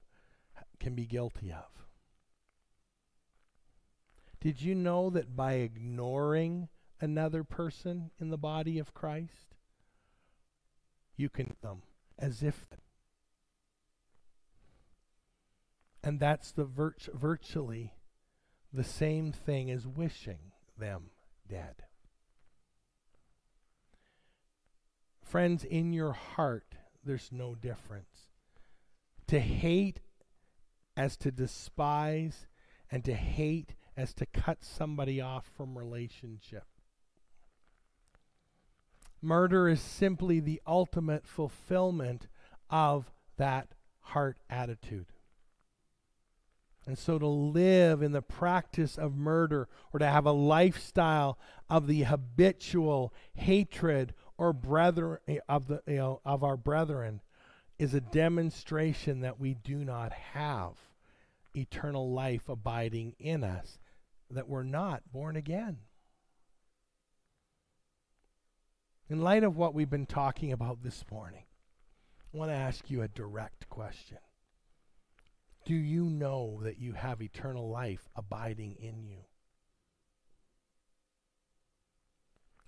can 0.79 0.95
be 0.95 1.05
guilty 1.05 1.53
of. 1.53 1.87
Did 4.41 4.63
you 4.63 4.75
know 4.75 5.11
that 5.11 5.37
by 5.37 5.55
ignoring 5.55 6.69
another 7.01 7.45
person 7.45 8.11
in 8.19 8.31
the 8.31 8.39
body 8.39 8.79
of 8.79 8.95
Christ, 8.95 9.55
you 11.17 11.29
can 11.29 11.55
them 11.63 11.83
as 12.19 12.43
if 12.43 12.67
and 16.03 16.19
that's 16.19 16.53
the 16.53 16.65
virt- 16.65 17.13
virtually 17.13 17.95
the 18.73 18.85
same 18.85 19.33
thing 19.33 19.71
as 19.71 19.87
wishing 19.87 20.53
them 20.79 21.11
dead. 21.49 21.85
Friends, 25.23 25.65
in 25.65 25.93
your 25.93 26.13
heart, 26.13 26.77
there's 27.05 27.31
no 27.33 27.55
difference. 27.55 28.29
To 29.29 29.41
hate 29.41 30.01
as 30.97 31.17
to 31.19 31.31
despise, 31.31 32.47
and 32.91 33.05
to 33.05 33.15
hate 33.15 33.75
as 33.97 34.13
to 34.15 34.27
cut 34.27 34.65
somebody 34.65 35.21
off 35.21 35.47
from 35.57 35.79
relationship. 35.79 36.65
Murder 39.23 39.69
is 39.69 39.81
simply 39.81 40.41
the 40.41 40.61
ultimate 40.67 41.27
fulfillment 41.27 42.27
of 42.71 43.13
that 43.37 43.69
heart 44.01 44.39
attitude. 44.49 45.07
And 46.87 46.99
so 46.99 47.19
to 47.19 47.27
live 47.27 48.03
in 48.03 48.13
the 48.13 48.23
practice 48.23 48.97
of 48.97 49.15
murder 49.15 49.69
or 49.93 49.99
to 50.01 50.07
have 50.07 50.25
a 50.25 50.33
lifestyle 50.33 51.39
of 51.69 51.87
the 51.87 52.05
habitual 52.05 53.13
hatred 53.35 54.15
or 54.41 54.55
brethren 54.55 55.19
eh, 55.29 55.37
of 55.51 55.69
the 55.69 55.83
you 55.87 55.97
know, 55.97 56.21
of 56.25 56.43
our 56.43 56.57
brethren 56.57 57.21
is 57.79 57.93
a 57.93 58.01
demonstration 58.01 59.21
that 59.21 59.39
we 59.39 59.53
do 59.53 59.85
not 59.85 60.13
have 60.13 60.73
eternal 61.55 62.11
life 62.11 62.49
abiding 62.49 63.15
in 63.19 63.45
us 63.45 63.79
that 64.31 64.49
we're 64.49 64.63
not 64.63 65.03
born 65.13 65.37
again. 65.37 65.77
In 69.11 69.21
light 69.21 69.45
of 69.45 69.57
what 69.57 69.75
we've 69.75 69.91
been 69.91 70.07
talking 70.07 70.53
about 70.53 70.83
this 70.83 71.05
morning, 71.11 71.45
I 72.33 72.39
want 72.39 72.51
to 72.51 72.57
ask 72.57 72.89
you 72.91 73.03
a 73.03 73.09
direct 73.09 73.69
question. 73.69 74.19
Do 75.67 75.75
you 75.75 76.05
know 76.05 76.61
that 76.63 76.79
you 76.79 76.95
have 76.95 77.21
eternal 77.21 77.69
life 77.69 78.09
abiding 78.17 78.77
in 78.81 79.03
you? 79.03 79.19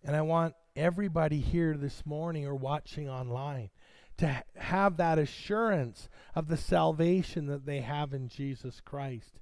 And 0.05 0.15
I 0.15 0.21
want 0.21 0.55
everybody 0.75 1.39
here 1.39 1.77
this 1.77 2.07
morning 2.07 2.47
or 2.47 2.55
watching 2.55 3.09
online 3.09 3.71
to 4.19 4.43
have 4.57 4.97
that 4.97 5.19
assurance 5.19 6.09
of 6.35 6.49
the 6.49 6.57
salvation 6.57 7.47
that 7.47 7.67
they 7.67 7.81
have 7.81 8.13
in 8.13 8.29
Jesus 8.29 8.81
Christ. 8.81 9.41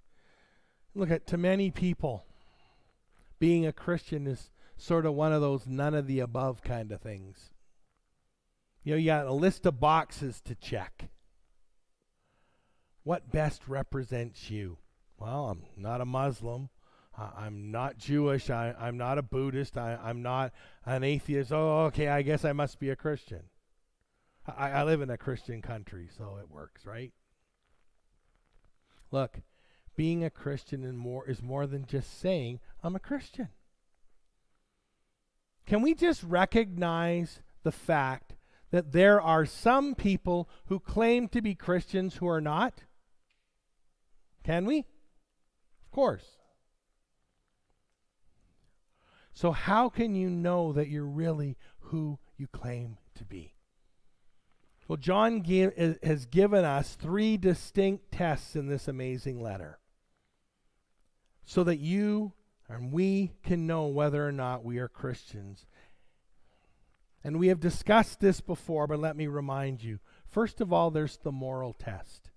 Look 0.95 1.11
at 1.11 1.27
to 1.29 1.37
many 1.37 1.71
people, 1.71 2.25
being 3.39 3.67
a 3.67 3.73
Christian 3.73 4.27
is 4.27 4.51
sort 4.77 5.07
of 5.07 5.15
one 5.15 5.33
of 5.33 5.41
those 5.41 5.67
none 5.67 5.95
of 5.95 6.07
the 6.07 6.21
above 6.21 6.63
kind 6.63 6.91
of 6.93 7.01
things. 7.01 7.51
You 8.83 8.93
know, 8.93 8.99
you 8.99 9.07
got 9.07 9.27
a 9.27 9.33
list 9.33 9.67
of 9.67 9.79
boxes 9.79 10.41
to 10.43 10.55
check. 10.55 11.11
What 13.03 13.31
best 13.31 13.69
represents 13.69 14.51
you? 14.51 14.79
Well, 15.19 15.51
I'm 15.51 15.65
not 15.77 16.01
a 16.01 16.07
Muslim. 16.07 16.71
I'm 17.19 17.71
not 17.71 17.99
Jewish. 17.99 18.51
I, 18.51 18.75
I'm 18.79 18.97
not 18.97 19.19
a 19.19 19.23
Buddhist. 19.23 19.77
I, 19.77 19.99
I, 20.03 20.11
am 20.11 20.23
not 20.23 20.53
an 20.87 21.05
atheist. 21.05 21.53
Oh, 21.53 21.85
okay, 21.87 22.09
I 22.09 22.23
guess 22.23 22.45
I 22.45 22.53
must 22.53 22.79
be 22.79 22.89
a 22.91 22.97
Christian. 22.97 23.43
I, 24.47 24.71
I 24.71 24.85
live 24.85 25.01
in 25.03 25.11
a 25.11 25.19
Christian 25.19 25.61
country, 25.61 26.09
so 26.17 26.39
it 26.41 26.51
works, 26.51 26.87
right? 26.87 27.13
Look, 29.11 29.41
being 29.97 30.25
a 30.25 30.31
Christian 30.31 30.85
and 30.85 30.99
more 30.99 31.29
is 31.29 31.43
more 31.43 31.67
than 31.67 31.85
just 31.85 32.19
saying 32.21 32.61
I'm 32.83 32.97
a 32.97 33.01
Christian. 33.01 33.49
Can 35.67 35.83
we 35.83 35.95
just 35.95 36.23
recognize 36.23 37.41
the 37.63 37.73
fact 37.73 38.35
that 38.71 38.93
there 38.93 39.21
are 39.21 39.45
some 39.45 39.95
people 39.95 40.49
who 40.67 40.79
claim 40.79 41.29
to 41.29 41.43
be 41.43 41.55
Christians 41.55 42.17
who 42.17 42.29
are 42.29 42.41
not? 42.41 42.85
Can 44.45 44.65
we? 44.65 44.79
Of 44.79 45.91
course. 45.93 46.40
So, 49.33 49.53
how 49.53 49.89
can 49.89 50.15
you 50.15 50.29
know 50.29 50.73
that 50.73 50.89
you're 50.89 51.07
really 51.07 51.57
who 51.79 52.19
you 52.37 52.47
claim 52.47 52.99
to 53.15 53.25
be? 53.25 53.55
Well, 54.89 54.97
John 54.97 55.41
give, 55.41 55.73
uh, 55.79 55.95
has 56.03 56.27
given 56.27 56.65
us 56.65 56.97
three 56.97 57.37
distinct 57.37 58.11
tests 58.11 58.57
in 58.57 58.67
this 58.67 58.89
amazing 58.89 59.41
letter 59.41 59.79
so 61.45 61.63
that 61.65 61.79
you 61.79 62.33
and 62.71 62.93
we 62.93 63.33
can 63.43 63.67
know 63.67 63.87
whether 63.87 64.27
or 64.27 64.33
not 64.33 64.65
we 64.65 64.79
are 64.79 64.89
Christians. 64.89 65.67
And 67.25 67.39
we 67.39 67.49
have 67.49 67.61
discussed 67.61 68.21
this 68.21 68.41
before, 68.41 68.87
but 68.87 69.01
let 69.01 69.17
me 69.17 69.27
remind 69.27 69.83
you. 69.83 69.99
First 70.29 70.61
of 70.61 70.73
all, 70.73 70.91
there's 70.91 71.19
the 71.19 71.33
moral 71.33 71.73
test. 71.73 72.31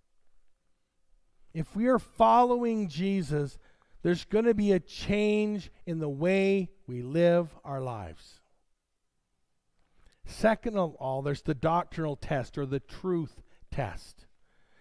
If 1.54 1.76
we 1.76 1.86
are 1.88 2.00
following 2.00 2.90
Jesus, 2.90 3.60
there's 4.04 4.26
going 4.26 4.46
to 4.46 4.54
be 4.54 4.74
a 4.74 4.80
change 4.80 5.72
in 5.86 6.00
the 6.00 6.10
way 6.10 6.70
we 6.88 7.02
live 7.02 7.50
our 7.64 7.82
lives. 7.82 8.42
Second 10.26 10.78
of 10.78 10.96
all, 10.96 11.22
there's 11.22 11.42
the 11.42 11.54
doctrinal 11.54 12.16
test 12.16 12.58
or 12.58 12.66
the 12.66 12.80
truth 12.80 13.42
test. 13.72 14.26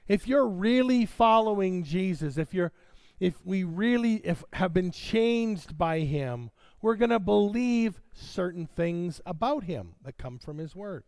If 0.09 0.27
you're 0.27 0.49
really 0.49 1.07
following 1.07 1.85
Jesus, 1.85 2.37
if 2.37 2.53
you're 2.53 2.73
if 3.21 3.35
we 3.47 3.63
really 3.63 4.15
if 4.17 4.43
have 4.53 4.75
been 4.75 4.91
changed 4.91 5.79
by 5.79 6.01
him, 6.01 6.51
we're 6.81 6.97
going 6.97 7.11
to 7.11 7.21
believe 7.21 8.01
certain 8.13 8.67
things 8.67 9.21
about 9.25 9.65
him 9.65 9.95
that 10.05 10.19
come 10.19 10.39
from 10.39 10.59
his 10.59 10.75
word. 10.75 11.05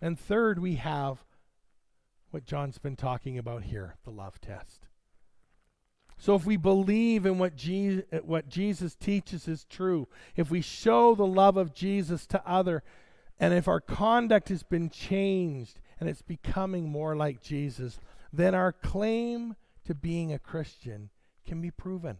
And 0.00 0.20
third, 0.20 0.58
we 0.58 0.74
have 0.74 1.24
what 2.30 2.44
John's 2.44 2.76
been 2.76 2.96
talking 2.96 3.38
about 3.38 3.64
here, 3.64 3.96
the 4.04 4.10
love 4.10 4.38
test. 4.40 4.86
So 6.16 6.34
if 6.34 6.46
we 6.46 6.56
believe 6.56 7.26
in 7.26 7.38
what 7.38 7.56
Jesus, 7.56 8.04
what 8.22 8.48
Jesus 8.48 8.94
teaches 8.94 9.48
is 9.48 9.64
true, 9.64 10.08
if 10.36 10.50
we 10.50 10.60
show 10.60 11.14
the 11.14 11.26
love 11.26 11.56
of 11.56 11.74
Jesus 11.74 12.26
to 12.28 12.42
other, 12.48 12.82
and 13.38 13.52
if 13.52 13.68
our 13.68 13.80
conduct 13.80 14.48
has 14.48 14.62
been 14.62 14.90
changed 14.90 15.80
and 15.98 16.08
it's 16.08 16.22
becoming 16.22 16.88
more 16.88 17.16
like 17.16 17.42
Jesus, 17.42 17.98
then 18.32 18.54
our 18.54 18.72
claim 18.72 19.56
to 19.84 19.94
being 19.94 20.32
a 20.32 20.38
Christian 20.38 21.10
can 21.46 21.60
be 21.60 21.70
proven. 21.70 22.18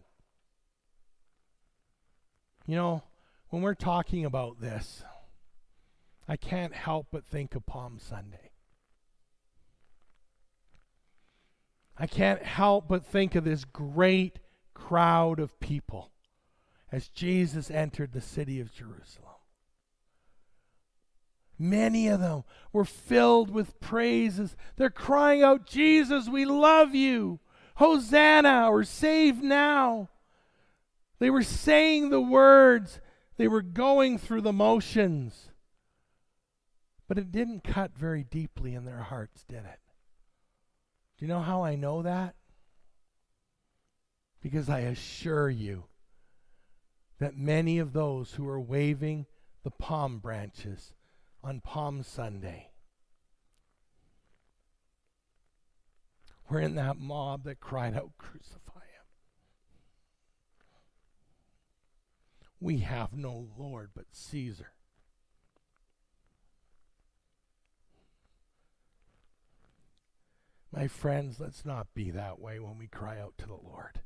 You 2.67 2.75
know, 2.75 3.03
when 3.49 3.61
we're 3.61 3.75
talking 3.75 4.25
about 4.25 4.59
this, 4.59 5.03
I 6.27 6.35
can't 6.35 6.73
help 6.73 7.07
but 7.11 7.25
think 7.25 7.55
of 7.55 7.65
Palm 7.65 7.99
Sunday. 7.99 8.51
I 11.97 12.07
can't 12.07 12.43
help 12.43 12.87
but 12.87 13.05
think 13.05 13.35
of 13.35 13.43
this 13.43 13.63
great 13.63 14.39
crowd 14.73 15.39
of 15.39 15.59
people 15.59 16.11
as 16.91 17.07
Jesus 17.07 17.71
entered 17.71 18.11
the 18.11 18.21
city 18.21 18.59
of 18.59 18.73
Jerusalem. 18.73 19.25
Many 21.57 22.09
of 22.09 22.19
them 22.19 22.43
were 22.73 22.85
filled 22.85 23.49
with 23.49 23.79
praises. 23.79 24.57
They're 24.75 24.89
crying 24.89 25.41
out, 25.41 25.65
Jesus, 25.65 26.27
we 26.27 26.43
love 26.45 26.93
you. 26.93 27.39
Hosanna 27.75 28.69
or 28.69 28.83
save 28.83 29.41
now. 29.41 30.09
They 31.19 31.29
were 31.29 31.43
saying 31.43 32.09
the 32.09 32.21
words, 32.21 32.99
they 33.37 33.47
were 33.47 33.61
going 33.61 34.17
through 34.17 34.41
the 34.41 34.53
motions. 34.53 35.49
But 37.07 37.17
it 37.17 37.31
didn't 37.31 37.63
cut 37.63 37.97
very 37.97 38.23
deeply 38.23 38.73
in 38.73 38.85
their 38.85 39.03
hearts, 39.03 39.43
did 39.43 39.63
it? 39.63 39.79
Do 41.17 41.25
you 41.25 41.29
know 41.29 41.41
how 41.41 41.63
I 41.63 41.75
know 41.75 42.01
that? 42.01 42.35
Because 44.41 44.69
I 44.69 44.79
assure 44.79 45.49
you 45.49 45.85
that 47.19 47.37
many 47.37 47.79
of 47.79 47.93
those 47.93 48.33
who 48.33 48.47
are 48.47 48.59
waving 48.59 49.25
the 49.63 49.71
palm 49.71 50.19
branches 50.19 50.93
on 51.43 51.61
Palm 51.61 52.03
Sunday 52.03 52.71
were 56.49 56.59
in 56.59 56.75
that 56.75 56.97
mob 56.97 57.43
that 57.45 57.59
cried 57.59 57.95
out, 57.95 58.11
Crucify 58.17 58.79
him. 58.79 59.05
We 62.59 62.79
have 62.79 63.13
no 63.13 63.47
Lord 63.57 63.91
but 63.95 64.05
Caesar. 64.11 64.74
My 70.75 70.87
friends, 70.89 71.39
let's 71.39 71.63
not 71.63 71.93
be 71.93 72.11
that 72.11 72.39
way 72.39 72.59
when 72.59 72.77
we 72.77 72.87
cry 72.87 73.17
out 73.17 73.37
to 73.37 73.47
the 73.47 73.53
Lord. 73.53 74.01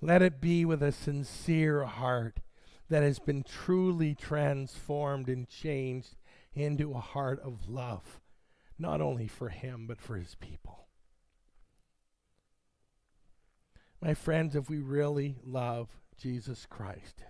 Let 0.00 0.22
it 0.22 0.40
be 0.40 0.64
with 0.64 0.82
a 0.82 0.90
sincere 0.90 1.84
heart 1.84 2.40
that 2.88 3.02
has 3.02 3.18
been 3.18 3.42
truly 3.42 4.14
transformed 4.14 5.28
and 5.28 5.46
changed 5.48 6.16
into 6.54 6.92
a 6.92 7.00
heart 7.00 7.40
of 7.40 7.68
love, 7.68 8.20
not 8.78 9.02
only 9.02 9.28
for 9.28 9.50
Him, 9.50 9.86
but 9.86 10.00
for 10.00 10.16
His 10.16 10.34
people. 10.36 10.88
My 14.00 14.14
friends, 14.14 14.56
if 14.56 14.70
we 14.70 14.78
really 14.78 15.36
love 15.44 15.88
Jesus 16.18 16.66
Christ, 16.68 17.22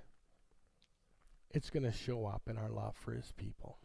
it's 1.51 1.69
going 1.69 1.83
to 1.83 1.93
show 1.93 2.27
up 2.27 2.43
in 2.49 2.57
our 2.57 2.71
love 2.71 2.95
for 2.97 3.13
His 3.13 3.33
people. 3.37 3.79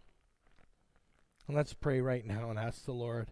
And 1.48 1.56
let's 1.56 1.74
pray 1.74 2.02
right 2.02 2.26
now 2.26 2.50
and 2.50 2.60
ask 2.60 2.84
the 2.84 2.91
Lord 2.91 3.30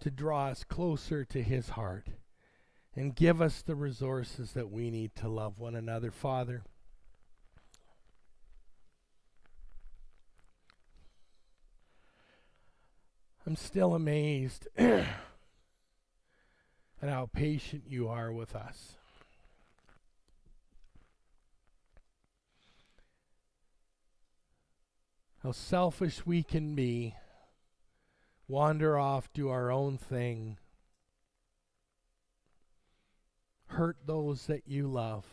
to 0.00 0.10
draw 0.10 0.46
us 0.46 0.64
closer 0.64 1.24
to 1.26 1.42
His 1.42 1.70
heart 1.70 2.06
and 2.96 3.14
give 3.14 3.42
us 3.42 3.60
the 3.62 3.74
resources 3.74 4.52
that 4.52 4.70
we 4.70 4.90
need 4.90 5.14
to 5.16 5.28
love 5.28 5.58
one 5.58 5.74
another. 5.74 6.10
Father, 6.10 6.62
I'm 13.46 13.56
still 13.56 13.94
amazed 13.94 14.66
at 14.78 15.04
how 17.02 17.28
patient 17.32 17.84
you 17.86 18.08
are 18.08 18.32
with 18.32 18.54
us. 18.56 18.94
How 25.42 25.52
selfish 25.52 26.24
we 26.24 26.42
can 26.42 26.74
be 26.74 27.14
wander 28.52 28.98
off, 28.98 29.32
do 29.32 29.48
our 29.48 29.72
own 29.72 29.96
thing, 29.96 30.58
hurt 33.64 33.96
those 34.04 34.46
that 34.46 34.68
you 34.68 34.86
love, 34.86 35.24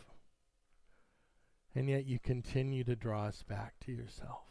and 1.74 1.86
yet 1.86 2.06
you 2.06 2.18
continue 2.18 2.82
to 2.82 2.96
draw 2.96 3.26
us 3.26 3.42
back 3.42 3.74
to 3.78 3.92
yourself. 3.92 4.46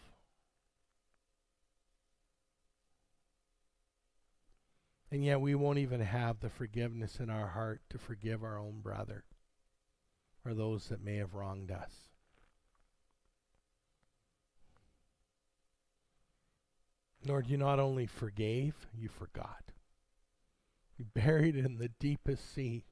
And 5.11 5.25
yet 5.25 5.41
we 5.41 5.55
won't 5.55 5.79
even 5.79 6.01
have 6.01 6.39
the 6.39 6.51
forgiveness 6.51 7.19
in 7.19 7.31
our 7.31 7.47
heart 7.47 7.81
to 7.89 7.97
forgive 7.97 8.43
our 8.43 8.59
own 8.59 8.81
brother 8.81 9.23
or 10.45 10.53
those 10.53 10.89
that 10.89 11.03
may 11.03 11.15
have 11.15 11.33
wronged 11.33 11.71
us. 11.71 12.08
Lord, 17.25 17.47
you 17.47 17.57
not 17.57 17.79
only 17.79 18.05
forgave, 18.05 18.75
you 18.97 19.09
forgot. 19.09 19.71
You 20.97 21.05
buried 21.13 21.55
in 21.55 21.77
the 21.77 21.89
deepest 21.99 22.53
sea. 22.53 22.85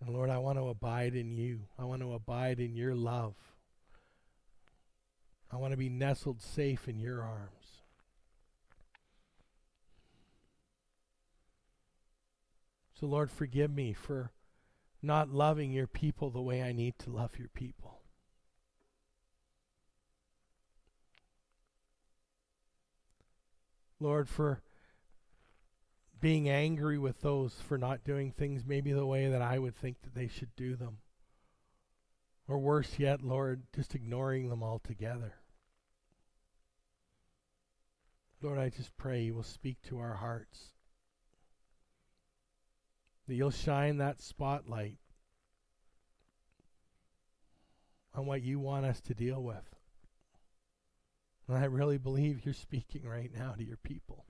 And 0.00 0.14
Lord, 0.14 0.30
I 0.30 0.38
want 0.38 0.58
to 0.58 0.68
abide 0.68 1.14
in 1.14 1.32
you. 1.32 1.60
I 1.78 1.84
want 1.84 2.02
to 2.02 2.12
abide 2.12 2.58
in 2.58 2.74
your 2.74 2.94
love. 2.94 3.34
I 5.50 5.56
want 5.56 5.72
to 5.72 5.76
be 5.76 5.90
nestled 5.90 6.40
safe 6.40 6.88
in 6.88 6.98
your 6.98 7.22
arms. 7.22 7.82
So, 12.98 13.06
Lord, 13.06 13.30
forgive 13.30 13.70
me 13.70 13.92
for 13.92 14.32
not 15.02 15.28
loving 15.28 15.72
your 15.72 15.86
people 15.86 16.30
the 16.30 16.40
way 16.40 16.62
I 16.62 16.72
need 16.72 16.98
to 17.00 17.10
love 17.10 17.38
your 17.38 17.48
people. 17.48 18.01
Lord, 24.02 24.28
for 24.28 24.60
being 26.20 26.48
angry 26.48 26.98
with 26.98 27.20
those 27.20 27.54
for 27.54 27.76
not 27.76 28.04
doing 28.04 28.30
things 28.30 28.64
maybe 28.64 28.92
the 28.92 29.06
way 29.06 29.28
that 29.28 29.42
I 29.42 29.58
would 29.58 29.76
think 29.76 30.02
that 30.02 30.14
they 30.14 30.28
should 30.28 30.54
do 30.56 30.76
them. 30.76 30.98
Or 32.48 32.58
worse 32.58 32.98
yet, 32.98 33.22
Lord, 33.22 33.62
just 33.74 33.94
ignoring 33.94 34.48
them 34.48 34.62
altogether. 34.62 35.34
Lord, 38.40 38.58
I 38.58 38.68
just 38.68 38.96
pray 38.96 39.22
you 39.22 39.34
will 39.34 39.42
speak 39.42 39.80
to 39.88 39.98
our 39.98 40.14
hearts. 40.14 40.72
That 43.26 43.34
you'll 43.34 43.50
shine 43.50 43.98
that 43.98 44.20
spotlight 44.20 44.98
on 48.14 48.26
what 48.26 48.42
you 48.42 48.58
want 48.58 48.84
us 48.84 49.00
to 49.02 49.14
deal 49.14 49.42
with. 49.42 49.64
And 51.48 51.56
I 51.56 51.64
really 51.64 51.98
believe 51.98 52.44
you're 52.44 52.54
speaking 52.54 53.02
right 53.04 53.30
now 53.34 53.52
to 53.52 53.64
your 53.64 53.76
people. 53.78 54.24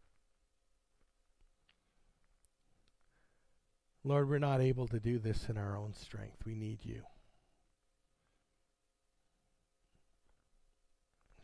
Lord, 4.05 4.29
we're 4.29 4.39
not 4.39 4.61
able 4.61 4.89
to 4.89 4.99
do 4.99 5.19
this 5.19 5.49
in 5.49 5.57
our 5.57 5.77
own 5.77 5.95
strength. 5.95 6.39
We 6.45 6.55
need 6.55 6.81
you. 6.83 7.03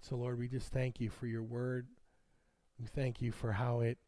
So, 0.01 0.17
Lord, 0.17 0.39
we 0.39 0.49
just 0.49 0.73
thank 0.73 1.01
you 1.01 1.11
for 1.11 1.27
your 1.27 1.43
word. 1.43 1.87
We 2.81 2.87
thank 2.87 3.21
you 3.21 3.31
for 3.31 3.53
how 3.53 3.81
it 3.81 3.99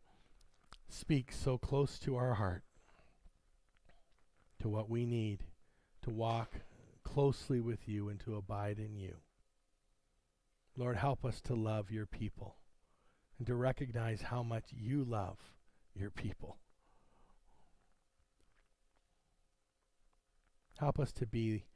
speaks 0.89 1.37
so 1.37 1.59
close 1.59 1.99
to 2.01 2.17
our 2.17 2.35
heart, 2.35 2.65
to 4.61 4.69
what 4.69 4.89
we 4.89 5.05
need 5.05 5.45
to 6.03 6.11
walk 6.11 6.55
closely 7.05 7.61
with 7.61 7.89
you 7.89 8.09
and 8.09 8.19
to 8.21 8.37
abide 8.37 8.79
in 8.79 8.97
you. 8.97 9.17
Lord, 10.81 10.97
help 10.97 11.27
us 11.27 11.43
to 11.43 11.55
love 11.55 11.91
your 11.91 12.07
people 12.07 12.57
and 13.37 13.47
to 13.47 13.55
recognize 13.55 14.23
how 14.23 14.43
much 14.43 14.65
you 14.71 15.05
love 15.05 15.37
your 15.95 16.09
people. 16.09 16.57
Help 20.79 20.99
us 20.99 21.13
to 21.13 21.27
be 21.27 21.67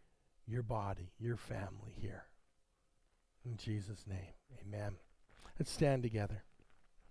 your 0.46 0.62
body, 0.62 1.12
your 1.20 1.36
family 1.36 1.92
here. 2.00 2.24
In 3.44 3.59
Jesus' 3.59 4.07
name, 4.07 4.32
amen. 4.66 4.94
Let's 5.59 5.70
stand 5.70 6.02
together. 6.02 6.42